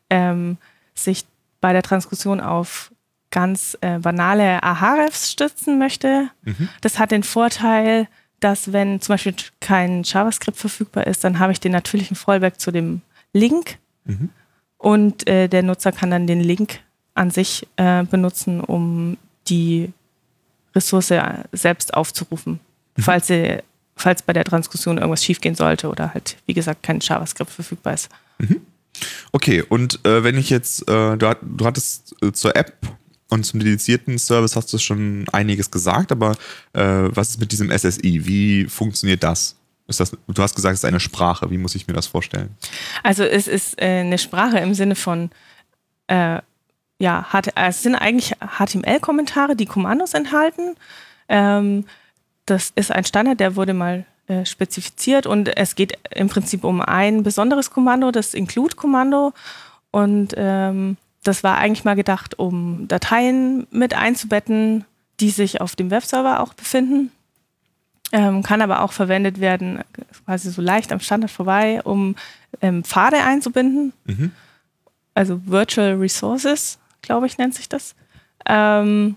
ähm, 0.10 0.58
sich 0.96 1.26
bei 1.62 1.72
der 1.72 1.84
Transkription 1.84 2.42
auf 2.42 2.92
ganz 3.32 3.78
äh, 3.82 4.00
banale 4.00 4.64
Ahrefs 4.64 5.32
stützen 5.32 5.78
möchte. 5.78 6.30
Mhm. 6.44 6.68
Das 6.82 7.00
hat 7.00 7.12
den 7.12 7.24
Vorteil, 7.24 8.08
dass 8.40 8.74
wenn 8.74 9.00
zum 9.02 9.14
Beispiel 9.14 9.36
kein 9.60 10.04
JavaScript 10.04 10.58
verfügbar 10.58 11.08
ist, 11.08 11.24
dann 11.24 11.40
habe 11.40 11.52
ich 11.52 11.60
den 11.60 11.72
natürlichen 11.74 12.16
Fallback 12.16 12.60
zu 12.60 12.72
dem 12.72 13.02
Link 13.34 13.78
Mhm. 14.06 14.30
und 14.78 15.28
äh, 15.28 15.48
der 15.48 15.62
Nutzer 15.62 15.92
kann 15.92 16.10
dann 16.10 16.26
den 16.26 16.40
Link 16.40 16.80
an 17.14 17.30
sich 17.32 17.68
äh, 17.76 18.04
benutzen, 18.06 18.62
um 18.62 19.18
die 19.50 19.92
Ressource 20.76 21.14
selbst 21.52 21.94
aufzurufen, 21.94 22.60
falls, 22.98 23.28
sie, 23.28 23.60
falls 23.96 24.22
bei 24.22 24.34
der 24.34 24.44
Transkription 24.44 24.98
irgendwas 24.98 25.24
schiefgehen 25.24 25.56
sollte 25.56 25.90
oder 25.90 26.14
halt, 26.14 26.38
wie 26.46 26.54
gesagt, 26.54 26.84
kein 26.84 27.00
JavaScript 27.00 27.52
verfügbar 27.52 27.94
ist. 27.94 28.10
Okay, 29.32 29.62
und 29.62 30.04
äh, 30.06 30.24
wenn 30.24 30.38
ich 30.38 30.50
jetzt, 30.50 30.82
äh, 30.90 31.18
du, 31.18 31.28
hat, 31.28 31.40
du 31.42 31.66
hattest 31.66 32.16
äh, 32.22 32.32
zur 32.32 32.56
App 32.56 32.76
und 33.30 33.46
zum 33.46 33.60
dedizierten 33.60 34.18
Service 34.18 34.56
hast 34.56 34.74
du 34.74 34.78
schon 34.78 35.26
einiges 35.32 35.72
gesagt, 35.72 36.12
aber 36.12 36.36
äh, 36.74 36.82
was 36.82 37.30
ist 37.30 37.40
mit 37.40 37.52
diesem 37.52 37.72
SSI? 37.72 38.26
Wie 38.26 38.66
funktioniert 38.66 39.24
das? 39.24 39.56
Ist 39.88 40.00
das? 40.00 40.12
Du 40.28 40.42
hast 40.42 40.56
gesagt, 40.56 40.74
es 40.74 40.82
ist 40.82 40.86
eine 40.86 41.00
Sprache. 41.00 41.50
Wie 41.50 41.58
muss 41.58 41.76
ich 41.76 41.88
mir 41.88 41.94
das 41.94 42.08
vorstellen? 42.08 42.56
Also 43.04 43.24
es 43.24 43.48
ist 43.48 43.80
äh, 43.82 44.02
eine 44.02 44.18
Sprache 44.18 44.60
im 44.60 44.74
Sinne 44.74 44.96
von, 44.96 45.32
äh, 46.08 46.40
ja, 47.00 47.26
es 47.56 47.82
sind 47.82 47.96
eigentlich 47.96 48.36
HTML-Kommentare, 48.40 49.56
die 49.56 49.66
Kommandos 49.66 50.14
enthalten. 50.14 50.76
Ähm, 51.30 51.86
das 52.46 52.72
ist 52.76 52.92
ein 52.92 53.06
Standard, 53.06 53.40
der 53.40 53.56
wurde 53.56 53.74
mal 53.74 54.06
äh, 54.28 54.46
spezifiziert 54.46 55.26
und 55.26 55.58
es 55.58 55.76
geht 55.76 55.98
im 56.12 56.28
Prinzip 56.28 56.64
um 56.64 56.82
ein 56.82 57.24
besonderes 57.24 57.72
Kommando, 57.72 58.12
das 58.12 58.34
Include-Kommando. 58.34 59.34
Und 59.92 60.34
ähm, 60.38 60.98
das 61.24 61.44
war 61.44 61.58
eigentlich 61.58 61.86
mal 61.86 61.96
gedacht, 61.96 62.38
um 62.38 62.88
Dateien 62.88 63.66
mit 63.72 63.94
einzubetten, 63.94 64.86
die 65.20 65.30
sich 65.30 65.62
auf 65.62 65.76
dem 65.76 65.92
Webserver 65.92 66.42
auch 66.42 66.54
befinden. 66.54 67.12
Ähm, 68.12 68.44
kann 68.44 68.62
aber 68.62 68.82
auch 68.82 68.92
verwendet 68.92 69.40
werden, 69.40 69.84
quasi 70.26 70.50
so 70.50 70.62
leicht 70.62 70.92
am 70.92 71.00
Standard 71.00 71.32
vorbei, 71.32 71.82
um 71.84 72.16
ähm, 72.62 72.84
Pfade 72.84 73.18
einzubinden. 73.24 73.94
Mhm. 74.06 74.32
Also 75.14 75.42
Virtual 75.46 75.94
Resources, 75.96 76.80
glaube 77.10 77.26
ich, 77.26 77.40
nennt 77.40 77.56
sich 77.56 77.68
das. 77.68 77.96
Ähm, 78.48 79.16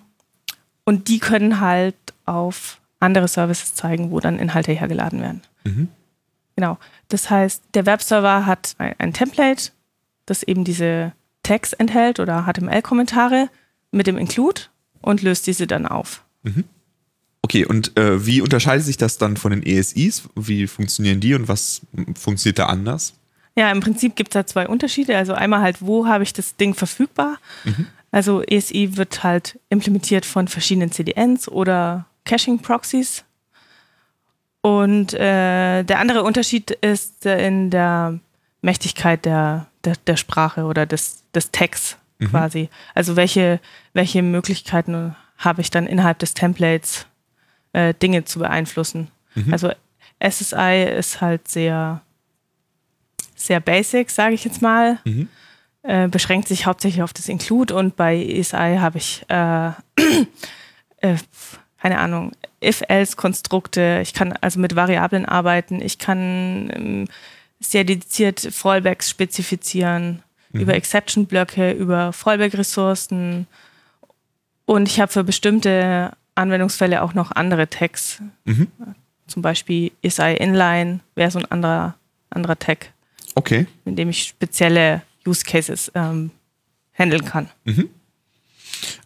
und 0.84 1.08
die 1.08 1.18
können 1.18 1.60
halt 1.60 1.94
auf 2.24 2.80
andere 3.00 3.28
Services 3.28 3.74
zeigen, 3.74 4.10
wo 4.10 4.18
dann 4.18 4.38
Inhalte 4.38 4.72
hergeladen 4.72 5.20
werden. 5.20 5.42
Mhm. 5.64 5.88
Genau. 6.56 6.78
Das 7.08 7.28
heißt, 7.28 7.62
der 7.74 7.84
Webserver 7.84 8.46
hat 8.46 8.74
ein, 8.78 8.94
ein 8.96 9.12
Template, 9.12 9.72
das 10.24 10.42
eben 10.42 10.64
diese 10.64 11.12
Tags 11.42 11.74
enthält 11.74 12.18
oder 12.18 12.46
HTML-Kommentare 12.46 13.50
mit 13.90 14.06
dem 14.06 14.16
Include 14.16 14.62
und 15.02 15.20
löst 15.20 15.46
diese 15.46 15.66
dann 15.66 15.86
auf. 15.86 16.24
Okay, 17.42 17.66
und 17.66 17.98
äh, 17.98 18.24
wie 18.24 18.40
unterscheidet 18.40 18.86
sich 18.86 18.96
das 18.96 19.18
dann 19.18 19.36
von 19.36 19.50
den 19.50 19.62
ESIs? 19.62 20.30
Wie 20.34 20.66
funktionieren 20.66 21.20
die 21.20 21.34
und 21.34 21.46
was 21.46 21.82
funktioniert 22.18 22.58
da 22.58 22.66
anders? 22.66 23.12
Ja, 23.56 23.70
im 23.70 23.80
Prinzip 23.80 24.16
gibt 24.16 24.30
es 24.30 24.34
da 24.34 24.46
zwei 24.46 24.66
Unterschiede. 24.66 25.16
Also 25.16 25.34
einmal 25.34 25.60
halt, 25.60 25.82
wo 25.82 26.06
habe 26.06 26.24
ich 26.24 26.32
das 26.32 26.56
Ding 26.56 26.74
verfügbar? 26.74 27.38
Also 28.10 28.42
ESI 28.42 28.96
wird 28.96 29.22
halt 29.24 29.58
implementiert 29.70 30.26
von 30.26 30.48
verschiedenen 30.48 30.92
CDNs 30.92 31.48
oder 31.48 32.06
Caching-Proxies. 32.24 33.24
Und 34.60 35.12
äh, 35.14 35.82
der 35.82 35.98
andere 35.98 36.22
Unterschied 36.22 36.70
ist 36.70 37.26
äh, 37.26 37.46
in 37.46 37.70
der 37.70 38.20
Mächtigkeit 38.60 39.24
der, 39.24 39.66
der, 39.84 39.96
der 40.06 40.16
Sprache 40.16 40.64
oder 40.64 40.86
des, 40.86 41.24
des 41.34 41.50
Tags 41.50 41.96
quasi. 42.30 42.68
Also 42.94 43.16
welche, 43.16 43.60
welche 43.94 44.22
Möglichkeiten 44.22 45.16
habe 45.38 45.60
ich 45.60 45.70
dann 45.70 45.86
innerhalb 45.88 46.20
des 46.20 46.34
Templates, 46.34 47.06
äh, 47.72 47.94
Dinge 47.94 48.24
zu 48.24 48.38
beeinflussen. 48.38 49.08
Also 49.50 49.72
SSI 50.20 50.84
ist 50.96 51.20
halt 51.20 51.48
sehr, 51.48 52.02
sehr 53.46 53.60
basic, 53.60 54.10
sage 54.10 54.34
ich 54.34 54.44
jetzt 54.44 54.62
mal. 54.62 54.98
Mhm. 55.04 55.28
Äh, 55.82 56.08
beschränkt 56.08 56.46
sich 56.46 56.66
hauptsächlich 56.66 57.02
auf 57.02 57.12
das 57.12 57.28
Include 57.28 57.74
und 57.74 57.96
bei 57.96 58.16
ESI 58.16 58.76
habe 58.78 58.98
ich 58.98 59.24
äh, 59.28 59.68
äh, 60.98 61.16
keine 61.80 61.98
Ahnung, 61.98 62.30
if-else-Konstrukte, 62.62 63.98
ich 64.02 64.14
kann 64.14 64.32
also 64.40 64.60
mit 64.60 64.76
Variablen 64.76 65.26
arbeiten, 65.26 65.82
ich 65.82 65.98
kann 65.98 66.70
ähm, 66.72 67.08
sehr 67.58 67.82
dediziert 67.82 68.38
Fallbacks 68.38 69.10
spezifizieren, 69.10 70.22
über 70.52 70.74
Exception-Blöcke, 70.74 71.72
über 71.72 72.12
Fallback-Ressourcen 72.12 73.46
und 74.66 74.88
ich 74.88 75.00
habe 75.00 75.10
für 75.10 75.24
bestimmte 75.24 76.12
Anwendungsfälle 76.34 77.02
auch 77.02 77.14
noch 77.14 77.32
andere 77.32 77.68
Tags. 77.68 78.22
Mhm. 78.44 78.68
Zum 79.26 79.42
Beispiel 79.42 79.92
ESI 80.02 80.34
Inline 80.34 81.00
wäre 81.14 81.30
so 81.30 81.38
ein 81.38 81.50
anderer, 81.50 81.94
anderer 82.30 82.58
Tag, 82.58 82.92
Okay. 83.34 83.66
mit 83.84 83.98
dem 83.98 84.10
ich 84.10 84.24
spezielle 84.24 85.02
Use 85.26 85.44
Cases 85.44 85.90
ähm, 85.94 86.30
handeln 86.92 87.24
kann. 87.24 87.48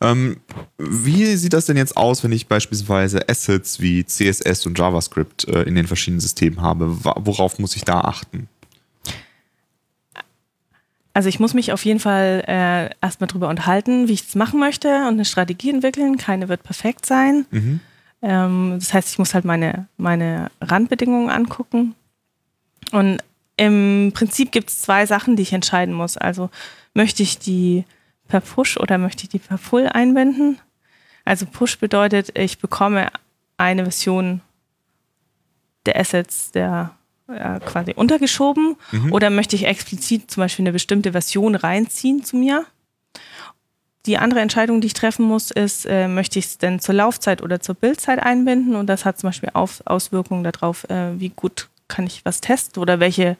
Ähm, 0.00 0.38
wie 0.78 1.36
sieht 1.36 1.52
das 1.52 1.66
denn 1.66 1.76
jetzt 1.76 1.96
aus, 1.96 2.24
wenn 2.24 2.32
ich 2.32 2.46
beispielsweise 2.46 3.28
Assets 3.28 3.80
wie 3.80 4.04
CSS 4.04 4.66
und 4.66 4.78
JavaScript 4.78 5.46
äh, 5.48 5.62
in 5.62 5.74
den 5.74 5.86
verschiedenen 5.86 6.20
Systemen 6.20 6.62
habe? 6.62 6.96
Worauf 7.04 7.58
muss 7.58 7.76
ich 7.76 7.82
da 7.82 8.00
achten? 8.00 8.48
Also 11.12 11.30
ich 11.30 11.40
muss 11.40 11.54
mich 11.54 11.72
auf 11.72 11.82
jeden 11.84 12.00
Fall 12.00 12.44
äh, 12.46 12.90
erstmal 13.00 13.26
drüber 13.26 13.48
unterhalten, 13.48 14.06
wie 14.06 14.12
ich 14.12 14.26
das 14.26 14.34
machen 14.34 14.60
möchte 14.60 14.88
und 14.88 15.14
eine 15.14 15.24
Strategie 15.24 15.70
entwickeln. 15.70 16.18
Keine 16.18 16.48
wird 16.50 16.62
perfekt 16.62 17.06
sein. 17.06 17.46
Mhm. 17.50 17.80
Ähm, 18.20 18.76
das 18.78 18.92
heißt, 18.92 19.08
ich 19.08 19.18
muss 19.18 19.32
halt 19.32 19.46
meine, 19.46 19.88
meine 19.96 20.50
Randbedingungen 20.60 21.30
angucken. 21.30 21.94
Und 22.92 23.22
im 23.56 24.12
Prinzip 24.14 24.52
gibt 24.52 24.70
es 24.70 24.82
zwei 24.82 25.06
Sachen, 25.06 25.36
die 25.36 25.42
ich 25.42 25.52
entscheiden 25.52 25.94
muss. 25.94 26.16
Also 26.16 26.50
möchte 26.94 27.22
ich 27.22 27.38
die 27.38 27.84
per 28.28 28.40
Push 28.40 28.76
oder 28.76 28.98
möchte 28.98 29.24
ich 29.24 29.30
die 29.30 29.38
per 29.38 29.58
Pull 29.58 29.88
einbinden? 29.88 30.58
Also 31.24 31.46
Push 31.46 31.78
bedeutet, 31.78 32.36
ich 32.38 32.58
bekomme 32.58 33.10
eine 33.56 33.84
Version 33.84 34.40
der 35.86 35.98
Assets 35.98 36.50
der 36.52 36.96
äh, 37.28 37.60
quasi 37.60 37.92
untergeschoben 37.94 38.76
oder 39.10 39.30
möchte 39.30 39.56
ich 39.56 39.66
explizit 39.66 40.30
zum 40.30 40.42
Beispiel 40.42 40.64
eine 40.64 40.72
bestimmte 40.72 41.12
Version 41.12 41.54
reinziehen 41.54 42.24
zu 42.24 42.36
mir? 42.36 42.66
Die 44.04 44.18
andere 44.18 44.40
Entscheidung, 44.40 44.80
die 44.80 44.86
ich 44.86 44.94
treffen 44.94 45.24
muss, 45.24 45.50
ist, 45.50 45.84
äh, 45.86 46.06
möchte 46.06 46.38
ich 46.38 46.44
es 46.44 46.58
denn 46.58 46.78
zur 46.78 46.94
Laufzeit 46.94 47.42
oder 47.42 47.58
zur 47.58 47.74
Bildzeit 47.74 48.20
einbinden? 48.20 48.76
Und 48.76 48.86
das 48.86 49.04
hat 49.04 49.18
zum 49.18 49.28
Beispiel 49.28 49.50
auf, 49.52 49.82
Auswirkungen 49.84 50.44
darauf, 50.44 50.88
äh, 50.88 51.18
wie 51.18 51.30
gut 51.30 51.68
kann 51.88 52.06
ich 52.06 52.24
was 52.24 52.40
testen 52.40 52.80
oder 52.82 53.00
welche, 53.00 53.36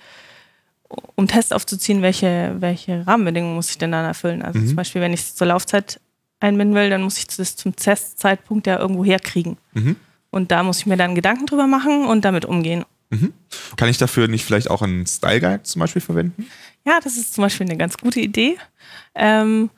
um 1.14 1.26
Tests 1.26 1.52
aufzuziehen, 1.52 2.02
welche, 2.02 2.56
welche 2.58 3.06
Rahmenbedingungen 3.06 3.54
muss 3.54 3.70
ich 3.70 3.78
denn 3.78 3.92
dann 3.92 4.04
erfüllen? 4.04 4.42
Also 4.42 4.60
zum 4.60 4.76
Beispiel, 4.76 5.00
wenn 5.00 5.12
ich 5.12 5.20
es 5.20 5.34
zur 5.34 5.48
Laufzeit 5.48 6.00
einbinden 6.40 6.74
will, 6.74 6.90
dann 6.90 7.02
muss 7.02 7.18
ich 7.18 7.26
das 7.26 7.56
zum 7.56 7.74
Testzeitpunkt 7.74 8.66
ja 8.66 8.78
irgendwo 8.78 9.04
herkriegen. 9.04 9.56
Mhm. 9.72 9.96
Und 10.30 10.50
da 10.50 10.62
muss 10.62 10.80
ich 10.80 10.86
mir 10.86 10.96
dann 10.96 11.14
Gedanken 11.14 11.46
drüber 11.46 11.66
machen 11.66 12.06
und 12.06 12.24
damit 12.24 12.44
umgehen. 12.44 12.84
Kann 13.76 13.88
ich 13.88 13.98
dafür 13.98 14.28
nicht 14.28 14.44
vielleicht 14.44 14.70
auch 14.70 14.82
einen 14.82 15.06
Style 15.06 15.40
Guide 15.40 15.62
zum 15.62 15.80
Beispiel 15.80 16.02
verwenden? 16.02 16.46
Ja, 16.84 16.98
das 17.02 17.16
ist 17.16 17.34
zum 17.34 17.42
Beispiel 17.42 17.66
eine 17.66 17.76
ganz 17.76 17.96
gute 17.98 18.20
Idee. 18.20 18.58
Ähm, 19.14 19.70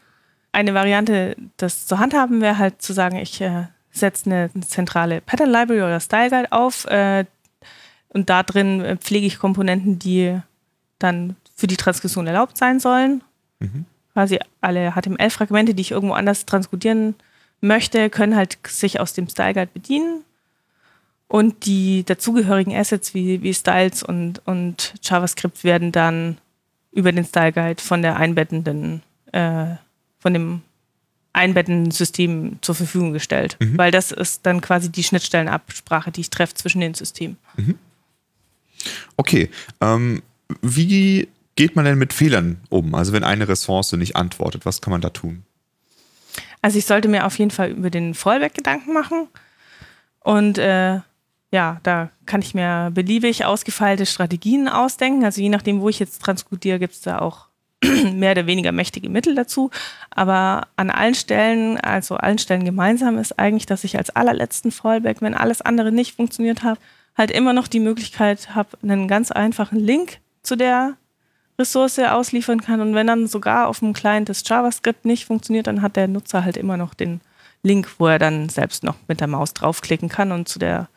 eine 0.52 0.74
Variante, 0.74 1.36
das 1.56 1.86
zu 1.86 1.98
handhaben, 1.98 2.40
wäre 2.40 2.58
halt 2.58 2.80
zu 2.82 2.92
sagen, 2.92 3.16
ich 3.16 3.40
äh, 3.40 3.66
setze 3.90 4.26
eine 4.26 4.50
zentrale 4.66 5.20
Pattern 5.20 5.50
Library 5.50 5.82
oder 5.82 6.00
Style 6.00 6.30
Guide 6.30 6.52
auf 6.52 6.86
äh, 6.86 7.24
und 8.10 8.30
da 8.30 8.42
drin 8.42 8.80
äh, 8.80 8.96
pflege 8.96 9.26
ich 9.26 9.38
Komponenten, 9.38 9.98
die 9.98 10.38
dann 10.98 11.36
für 11.54 11.66
die 11.66 11.76
Transkription 11.76 12.26
erlaubt 12.26 12.56
sein 12.56 12.80
sollen. 12.80 13.22
Mhm. 13.60 13.84
Quasi 14.12 14.38
alle 14.60 14.92
HTML-Fragmente, 14.92 15.74
die 15.74 15.82
ich 15.82 15.90
irgendwo 15.90 16.14
anders 16.14 16.46
transkodieren 16.46 17.14
möchte, 17.60 18.10
können 18.10 18.36
halt 18.36 18.58
sich 18.66 19.00
aus 19.00 19.12
dem 19.12 19.28
Style 19.28 19.54
Guide 19.54 19.70
bedienen. 19.72 20.24
Und 21.28 21.66
die 21.66 22.04
dazugehörigen 22.04 22.74
Assets 22.74 23.12
wie, 23.12 23.42
wie 23.42 23.52
Styles 23.52 24.02
und, 24.02 24.40
und 24.46 24.94
JavaScript 25.02 25.62
werden 25.62 25.92
dann 25.92 26.38
über 26.90 27.12
den 27.12 27.24
Style 27.24 27.52
Guide 27.52 27.82
von 27.82 28.00
der 28.00 28.16
einbettenden, 28.16 29.02
äh, 29.32 29.66
von 30.18 30.32
dem 30.32 30.62
einbettenden 31.34 31.90
System 31.90 32.58
zur 32.62 32.74
Verfügung 32.74 33.12
gestellt. 33.12 33.56
Mhm. 33.60 33.76
Weil 33.76 33.90
das 33.90 34.10
ist 34.10 34.46
dann 34.46 34.62
quasi 34.62 34.90
die 34.90 35.04
Schnittstellenabsprache, 35.04 36.10
die 36.10 36.22
ich 36.22 36.30
treffe 36.30 36.54
zwischen 36.54 36.80
den 36.80 36.94
Systemen. 36.94 37.36
Okay. 39.16 39.50
Ähm, 39.80 40.22
wie 40.62 41.28
geht 41.56 41.76
man 41.76 41.84
denn 41.84 41.98
mit 41.98 42.12
Fehlern 42.12 42.60
um? 42.68 42.94
Also 42.94 43.12
wenn 43.12 43.24
eine 43.24 43.48
Ressource 43.48 43.92
nicht 43.92 44.16
antwortet, 44.16 44.64
was 44.64 44.80
kann 44.80 44.92
man 44.92 45.00
da 45.00 45.10
tun? 45.10 45.42
Also 46.62 46.78
ich 46.78 46.86
sollte 46.86 47.08
mir 47.08 47.26
auf 47.26 47.38
jeden 47.38 47.50
Fall 47.50 47.70
über 47.70 47.90
den 47.90 48.14
Fallback 48.14 48.54
Gedanken 48.54 48.92
machen. 48.92 49.28
Und 50.20 50.58
äh, 50.58 51.00
ja, 51.50 51.80
da 51.82 52.10
kann 52.26 52.42
ich 52.42 52.54
mir 52.54 52.90
beliebig 52.92 53.44
ausgefeilte 53.44 54.06
Strategien 54.06 54.68
ausdenken. 54.68 55.24
Also 55.24 55.40
je 55.40 55.48
nachdem, 55.48 55.80
wo 55.80 55.88
ich 55.88 55.98
jetzt 55.98 56.22
transkodiere, 56.22 56.78
gibt 56.78 56.94
es 56.94 57.00
da 57.00 57.18
auch 57.20 57.46
mehr 58.12 58.32
oder 58.32 58.46
weniger 58.46 58.72
mächtige 58.72 59.08
Mittel 59.08 59.34
dazu. 59.34 59.70
Aber 60.10 60.68
an 60.76 60.90
allen 60.90 61.14
Stellen, 61.14 61.78
also 61.78 62.16
allen 62.16 62.38
Stellen 62.38 62.64
gemeinsam 62.64 63.18
ist 63.18 63.38
eigentlich, 63.38 63.66
dass 63.66 63.84
ich 63.84 63.96
als 63.96 64.10
allerletzten 64.10 64.70
Fallback, 64.70 65.22
wenn 65.22 65.34
alles 65.34 65.62
andere 65.62 65.92
nicht 65.92 66.16
funktioniert 66.16 66.62
hat, 66.62 66.78
halt 67.18 67.30
immer 67.30 67.52
noch 67.52 67.68
die 67.68 67.80
Möglichkeit 67.80 68.54
habe, 68.54 68.78
einen 68.82 69.08
ganz 69.08 69.30
einfachen 69.30 69.78
Link 69.78 70.20
zu 70.42 70.56
der 70.56 70.96
Ressource 71.58 71.98
ausliefern 71.98 72.60
kann. 72.60 72.80
Und 72.80 72.94
wenn 72.94 73.08
dann 73.08 73.26
sogar 73.26 73.66
auf 73.66 73.80
dem 73.80 73.92
Client 73.92 74.28
das 74.28 74.42
JavaScript 74.48 75.04
nicht 75.04 75.26
funktioniert, 75.26 75.66
dann 75.66 75.82
hat 75.82 75.96
der 75.96 76.08
Nutzer 76.08 76.44
halt 76.44 76.56
immer 76.56 76.76
noch 76.76 76.94
den 76.94 77.20
Link, 77.64 77.88
wo 77.98 78.06
er 78.06 78.20
dann 78.20 78.48
selbst 78.48 78.84
noch 78.84 78.94
mit 79.08 79.20
der 79.20 79.26
Maus 79.26 79.52
draufklicken 79.52 80.08
kann 80.08 80.30
und 80.30 80.48
zu 80.48 80.60
der 80.60 80.88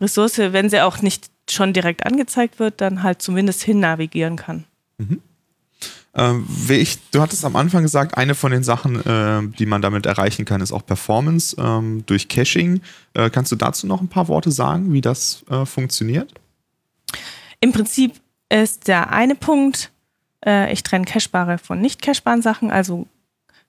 Ressource, 0.00 0.38
wenn 0.38 0.68
sie 0.68 0.80
auch 0.80 1.00
nicht 1.02 1.30
schon 1.48 1.72
direkt 1.72 2.04
angezeigt 2.04 2.58
wird, 2.58 2.80
dann 2.80 3.02
halt 3.02 3.22
zumindest 3.22 3.62
hin 3.62 3.80
navigieren 3.80 4.36
kann. 4.36 4.64
Ähm, 6.14 6.46
ich, 6.68 6.98
du 7.10 7.20
hattest 7.22 7.44
am 7.44 7.56
Anfang 7.56 7.82
gesagt, 7.82 8.16
eine 8.16 8.34
von 8.34 8.52
den 8.52 8.62
Sachen, 8.62 9.04
äh, 9.04 9.56
die 9.58 9.66
man 9.66 9.82
damit 9.82 10.06
erreichen 10.06 10.44
kann, 10.44 10.60
ist 10.60 10.72
auch 10.72 10.84
Performance 10.84 11.56
ähm, 11.58 12.04
durch 12.06 12.28
Caching. 12.28 12.82
Äh, 13.14 13.30
kannst 13.30 13.50
du 13.52 13.56
dazu 13.56 13.86
noch 13.86 14.00
ein 14.00 14.08
paar 14.08 14.28
Worte 14.28 14.50
sagen, 14.50 14.92
wie 14.92 15.00
das 15.00 15.44
äh, 15.50 15.64
funktioniert? 15.64 16.32
Im 17.60 17.72
Prinzip 17.72 18.20
ist 18.50 18.88
der 18.88 19.10
eine 19.10 19.34
Punkt, 19.34 19.90
äh, 20.44 20.72
ich 20.72 20.82
trenne 20.82 21.06
cachebare 21.06 21.58
von 21.58 21.80
nicht 21.80 22.02
cachebaren 22.02 22.42
Sachen, 22.42 22.70
also 22.70 23.06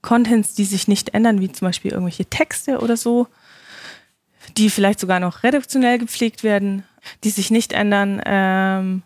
Contents, 0.01 0.53
die 0.53 0.65
sich 0.65 0.87
nicht 0.87 1.13
ändern, 1.13 1.39
wie 1.39 1.51
zum 1.51 1.67
Beispiel 1.67 1.91
irgendwelche 1.91 2.25
Texte 2.25 2.79
oder 2.79 2.97
so, 2.97 3.27
die 4.57 4.69
vielleicht 4.69 4.99
sogar 4.99 5.19
noch 5.19 5.43
reduktionell 5.43 5.97
gepflegt 5.97 6.43
werden, 6.43 6.83
die 7.23 7.29
sich 7.29 7.51
nicht 7.51 7.71
ändern, 7.71 8.21
ähm, 8.25 9.03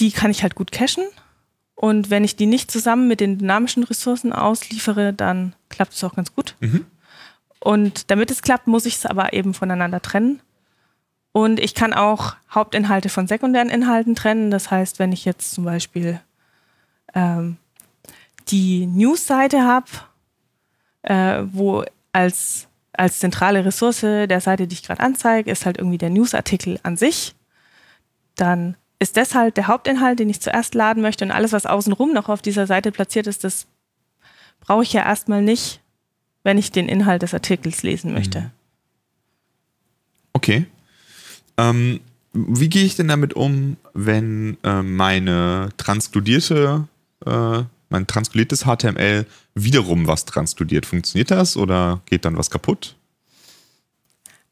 die 0.00 0.10
kann 0.10 0.30
ich 0.30 0.42
halt 0.42 0.56
gut 0.56 0.72
cachen. 0.72 1.04
Und 1.80 2.10
wenn 2.10 2.24
ich 2.24 2.36
die 2.36 2.44
nicht 2.44 2.70
zusammen 2.70 3.08
mit 3.08 3.20
den 3.20 3.38
dynamischen 3.38 3.84
Ressourcen 3.84 4.34
ausliefere, 4.34 5.14
dann 5.14 5.54
klappt 5.70 5.94
es 5.94 6.04
auch 6.04 6.14
ganz 6.14 6.34
gut. 6.34 6.54
Mhm. 6.60 6.84
Und 7.58 8.10
damit 8.10 8.30
es 8.30 8.42
klappt, 8.42 8.66
muss 8.66 8.84
ich 8.84 8.96
es 8.96 9.06
aber 9.06 9.32
eben 9.32 9.54
voneinander 9.54 10.02
trennen. 10.02 10.42
Und 11.32 11.58
ich 11.58 11.74
kann 11.74 11.94
auch 11.94 12.36
Hauptinhalte 12.50 13.08
von 13.08 13.26
sekundären 13.26 13.70
Inhalten 13.70 14.14
trennen. 14.14 14.50
Das 14.50 14.70
heißt, 14.70 14.98
wenn 14.98 15.10
ich 15.10 15.24
jetzt 15.24 15.52
zum 15.52 15.64
Beispiel 15.64 16.20
ähm, 17.14 17.56
die 18.48 18.84
News-Seite 18.84 19.62
habe, 19.62 19.86
äh, 21.00 21.44
wo 21.50 21.86
als, 22.12 22.68
als 22.92 23.20
zentrale 23.20 23.64
Ressource 23.64 24.00
der 24.02 24.40
Seite, 24.42 24.66
die 24.66 24.74
ich 24.74 24.82
gerade 24.82 25.02
anzeige, 25.02 25.50
ist 25.50 25.64
halt 25.64 25.78
irgendwie 25.78 25.96
der 25.96 26.10
Newsartikel 26.10 26.78
an 26.82 26.98
sich, 26.98 27.34
dann 28.34 28.76
ist 29.00 29.16
das 29.16 29.34
halt 29.34 29.56
der 29.56 29.66
Hauptinhalt, 29.66 30.20
den 30.20 30.28
ich 30.28 30.40
zuerst 30.40 30.74
laden 30.74 31.02
möchte 31.02 31.24
und 31.24 31.30
alles, 31.32 31.52
was 31.52 31.66
außenrum 31.66 32.12
noch 32.12 32.28
auf 32.28 32.42
dieser 32.42 32.66
Seite 32.66 32.92
platziert 32.92 33.26
ist, 33.26 33.42
das 33.42 33.66
brauche 34.60 34.82
ich 34.82 34.92
ja 34.92 35.02
erstmal 35.02 35.42
nicht, 35.42 35.80
wenn 36.44 36.58
ich 36.58 36.70
den 36.70 36.88
Inhalt 36.88 37.22
des 37.22 37.34
Artikels 37.34 37.82
lesen 37.82 38.12
möchte. 38.12 38.50
Okay. 40.34 40.66
Ähm, 41.56 42.00
wie 42.32 42.68
gehe 42.68 42.84
ich 42.84 42.94
denn 42.94 43.08
damit 43.08 43.34
um, 43.34 43.76
wenn 43.94 44.58
äh, 44.62 44.82
meine 44.82 45.70
transkodierte, 45.78 46.86
äh, 47.26 47.62
mein 47.88 48.06
transkodiertes 48.06 48.64
HTML 48.64 49.26
wiederum 49.54 50.06
was 50.06 50.26
transkodiert? 50.26 50.86
Funktioniert 50.86 51.30
das 51.30 51.56
oder 51.56 52.02
geht 52.06 52.24
dann 52.24 52.36
was 52.36 52.50
kaputt? 52.50 52.96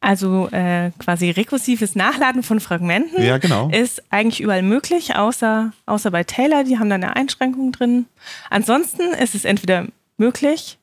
Also 0.00 0.48
äh, 0.52 0.92
quasi 0.98 1.30
rekursives 1.30 1.96
Nachladen 1.96 2.44
von 2.44 2.60
Fragmenten 2.60 3.20
Ja, 3.22 3.38
genau. 3.38 3.68
ist 3.70 4.02
eigentlich 4.10 4.40
überall 4.40 4.62
möglich, 4.62 5.16
außer, 5.16 5.72
außer 5.86 6.10
bei 6.12 6.22
Taylor, 6.22 6.62
die 6.62 6.78
haben 6.78 6.88
da 6.88 6.94
eine 6.94 7.16
Einschränkung 7.16 7.72
drin. 7.72 8.06
Ansonsten 8.48 9.02
ist 9.14 9.34
es 9.34 9.44
entweder 9.44 9.86
möglich 10.16 10.78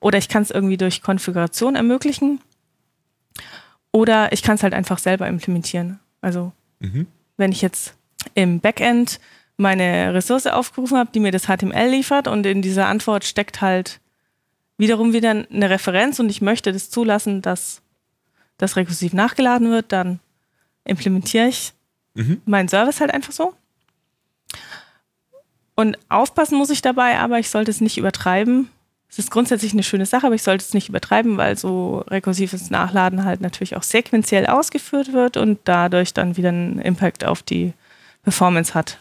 oder 0.00 0.18
ich 0.18 0.28
kann 0.28 0.42
es 0.42 0.50
irgendwie 0.50 0.76
durch 0.76 1.00
Konfiguration 1.00 1.76
ermöglichen 1.76 2.40
oder 3.92 4.32
ich 4.32 4.42
kann 4.42 4.56
es 4.56 4.62
halt 4.62 4.74
einfach 4.74 4.98
selber 4.98 5.26
implementieren. 5.28 6.00
Also 6.20 6.52
Mhm. 6.80 7.06
wenn 7.36 7.52
ich 7.52 7.62
jetzt 7.62 7.94
im 8.34 8.60
Backend 8.60 9.20
meine 9.56 10.12
Ressource 10.12 10.46
aufgerufen 10.46 10.98
habe, 10.98 11.10
die 11.14 11.20
mir 11.20 11.30
das 11.32 11.44
HTML 11.46 11.88
liefert 11.88 12.28
und 12.28 12.44
in 12.44 12.60
dieser 12.62 12.88
Antwort 12.88 13.24
steckt 13.24 13.60
halt 13.62 14.00
wiederum 14.76 15.12
wieder 15.14 15.30
eine 15.30 15.70
Referenz 15.70 16.18
und 16.18 16.28
ich 16.28 16.42
möchte 16.42 16.72
das 16.72 16.90
zulassen, 16.90 17.40
dass 17.40 17.80
das 18.58 18.76
rekursiv 18.76 19.12
nachgeladen 19.12 19.70
wird, 19.70 19.92
dann 19.92 20.20
implementiere 20.84 21.48
ich 21.48 21.72
Mhm. 22.14 22.40
meinen 22.46 22.68
Service 22.68 23.00
halt 23.00 23.12
einfach 23.12 23.32
so. 23.32 23.54
Und 25.74 25.98
aufpassen 26.08 26.56
muss 26.56 26.70
ich 26.70 26.80
dabei, 26.80 27.18
aber 27.18 27.38
ich 27.38 27.50
sollte 27.50 27.70
es 27.70 27.82
nicht 27.82 27.98
übertreiben. 27.98 28.70
Es 29.10 29.18
ist 29.18 29.30
grundsätzlich 29.30 29.72
eine 29.72 29.82
schöne 29.82 30.06
Sache, 30.06 30.26
aber 30.26 30.34
ich 30.34 30.42
sollte 30.42 30.64
es 30.64 30.72
nicht 30.74 30.88
übertreiben, 30.88 31.36
weil 31.36 31.56
so 31.58 31.98
rekursives 32.08 32.70
Nachladen 32.70 33.24
halt 33.24 33.42
natürlich 33.42 33.76
auch 33.76 33.82
sequenziell 33.82 34.46
ausgeführt 34.46 35.12
wird 35.12 35.36
und 35.36 35.60
dadurch 35.64 36.14
dann 36.14 36.36
wieder 36.36 36.48
einen 36.48 36.78
Impact 36.78 37.24
auf 37.24 37.42
die 37.42 37.74
Performance 38.22 38.72
hat. 38.74 38.98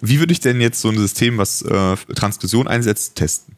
Wie 0.00 0.18
würde 0.18 0.32
ich 0.32 0.40
denn 0.40 0.60
jetzt 0.60 0.80
so 0.80 0.88
ein 0.88 0.98
System, 0.98 1.38
was 1.38 1.62
äh, 1.62 1.96
Transkription 2.14 2.66
einsetzt, 2.66 3.14
testen? 3.14 3.56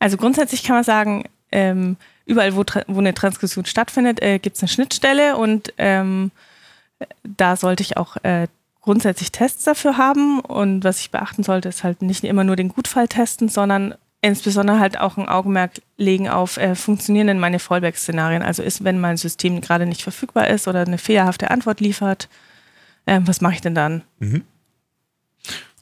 Also 0.00 0.16
grundsätzlich 0.16 0.64
kann 0.64 0.74
man 0.74 0.84
sagen, 0.84 1.24
ähm, 1.52 1.96
überall, 2.26 2.56
wo, 2.56 2.64
wo 2.88 2.98
eine 2.98 3.14
Transkription 3.14 3.66
stattfindet, 3.66 4.20
äh, 4.22 4.38
gibt 4.38 4.56
es 4.56 4.62
eine 4.62 4.68
Schnittstelle 4.68 5.36
und 5.36 5.72
ähm, 5.78 6.32
da 7.22 7.56
sollte 7.56 7.82
ich 7.82 7.96
auch 7.96 8.16
äh, 8.24 8.48
grundsätzlich 8.80 9.30
Tests 9.30 9.64
dafür 9.64 9.96
haben. 9.96 10.40
Und 10.40 10.84
was 10.84 11.00
ich 11.00 11.10
beachten 11.10 11.42
sollte, 11.42 11.68
ist 11.68 11.84
halt 11.84 12.02
nicht 12.02 12.24
immer 12.24 12.44
nur 12.44 12.56
den 12.56 12.70
Gutfall 12.70 13.08
testen, 13.08 13.48
sondern 13.48 13.94
insbesondere 14.22 14.78
halt 14.78 15.00
auch 15.00 15.16
ein 15.16 15.28
Augenmerk 15.28 15.80
legen 15.96 16.28
auf, 16.28 16.56
äh, 16.56 16.74
funktionieren 16.74 17.26
denn 17.26 17.38
meine 17.38 17.58
Fallback-Szenarien? 17.58 18.42
Also 18.42 18.62
ist, 18.62 18.84
wenn 18.84 19.00
mein 19.00 19.16
System 19.16 19.60
gerade 19.60 19.86
nicht 19.86 20.02
verfügbar 20.02 20.48
ist 20.48 20.68
oder 20.68 20.80
eine 20.80 20.98
fehlerhafte 20.98 21.50
Antwort 21.50 21.80
liefert, 21.80 22.28
ähm, 23.06 23.26
was 23.26 23.40
mache 23.40 23.54
ich 23.54 23.60
denn 23.60 23.74
dann? 23.74 24.02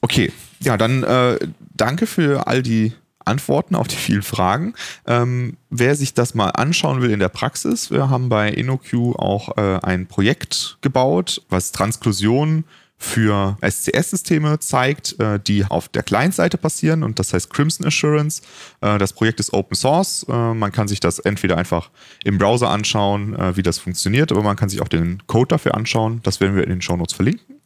Okay, 0.00 0.32
ja, 0.60 0.76
dann 0.76 1.02
äh, 1.02 1.38
danke 1.76 2.06
für 2.06 2.46
all 2.46 2.62
die 2.62 2.92
Antworten 3.28 3.74
auf 3.74 3.88
die 3.88 3.96
vielen 3.96 4.22
Fragen. 4.22 4.74
Ähm, 5.06 5.56
wer 5.70 5.94
sich 5.94 6.14
das 6.14 6.34
mal 6.34 6.50
anschauen 6.50 7.02
will 7.02 7.10
in 7.10 7.20
der 7.20 7.28
Praxis, 7.28 7.90
wir 7.90 8.10
haben 8.10 8.28
bei 8.28 8.50
InnoQ 8.50 9.16
auch 9.18 9.56
äh, 9.56 9.78
ein 9.82 10.06
Projekt 10.06 10.78
gebaut, 10.80 11.42
was 11.48 11.72
Transklusion 11.72 12.64
für 12.98 13.56
SCS-Systeme 13.62 14.58
zeigt, 14.58 15.18
äh, 15.20 15.38
die 15.38 15.64
auf 15.64 15.88
der 15.88 16.02
Client-Seite 16.02 16.58
passieren 16.58 17.04
und 17.04 17.20
das 17.20 17.32
heißt 17.32 17.48
Crimson 17.48 17.86
Assurance. 17.86 18.42
Äh, 18.80 18.98
das 18.98 19.12
Projekt 19.12 19.38
ist 19.38 19.52
Open 19.52 19.76
Source. 19.76 20.26
Äh, 20.28 20.54
man 20.54 20.72
kann 20.72 20.88
sich 20.88 20.98
das 20.98 21.20
entweder 21.20 21.56
einfach 21.56 21.90
im 22.24 22.38
Browser 22.38 22.70
anschauen, 22.70 23.36
wie 23.54 23.62
das 23.62 23.78
funktioniert, 23.78 24.32
aber 24.32 24.42
man 24.42 24.56
kann 24.56 24.68
sich 24.68 24.82
auch 24.82 24.88
den 24.88 25.22
Code 25.26 25.48
dafür 25.48 25.74
anschauen. 25.74 26.20
Das 26.24 26.40
werden 26.40 26.56
wir 26.56 26.64
in 26.64 26.70
den 26.70 26.82
Shownotes 26.82 27.14
verlinken. 27.14 27.56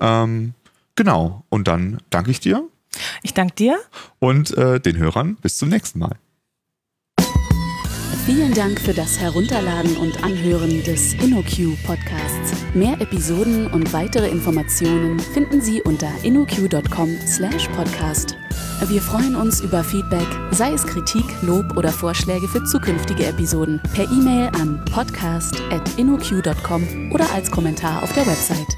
Ähm, 0.00 0.54
genau. 0.94 1.44
Und 1.48 1.66
dann 1.66 1.98
danke 2.10 2.30
ich 2.30 2.38
dir 2.38 2.68
Ich 3.22 3.34
danke 3.34 3.54
dir. 3.54 3.78
und 4.18 4.56
äh, 4.56 4.80
den 4.80 4.96
Hörern 4.98 5.36
bis 5.40 5.58
zum 5.58 5.68
nächsten 5.68 5.98
Mal. 5.98 6.16
Vielen 8.26 8.54
Dank 8.54 8.80
für 8.80 8.94
das 8.94 9.20
Herunterladen 9.20 9.98
und 9.98 10.24
Anhören 10.24 10.82
des 10.84 11.12
InnoQ 11.14 11.76
Podcasts. 11.84 12.54
Mehr 12.72 12.98
Episoden 12.98 13.66
und 13.66 13.92
weitere 13.92 14.30
Informationen 14.30 15.20
finden 15.20 15.60
Sie 15.60 15.82
unter 15.82 16.08
innoq.com/podcast. 16.22 18.34
Wir 18.88 19.02
freuen 19.02 19.36
uns 19.36 19.60
über 19.60 19.84
Feedback, 19.84 20.26
sei 20.52 20.72
es 20.72 20.86
Kritik, 20.86 21.26
Lob 21.42 21.76
oder 21.76 21.90
Vorschläge 21.90 22.48
für 22.48 22.64
zukünftige 22.64 23.26
Episoden, 23.26 23.78
per 23.92 24.10
E-Mail 24.10 24.46
an 24.54 24.82
podcast.innoq.com 24.86 27.12
oder 27.12 27.30
als 27.32 27.50
Kommentar 27.50 28.02
auf 28.02 28.14
der 28.14 28.26
Website. 28.26 28.74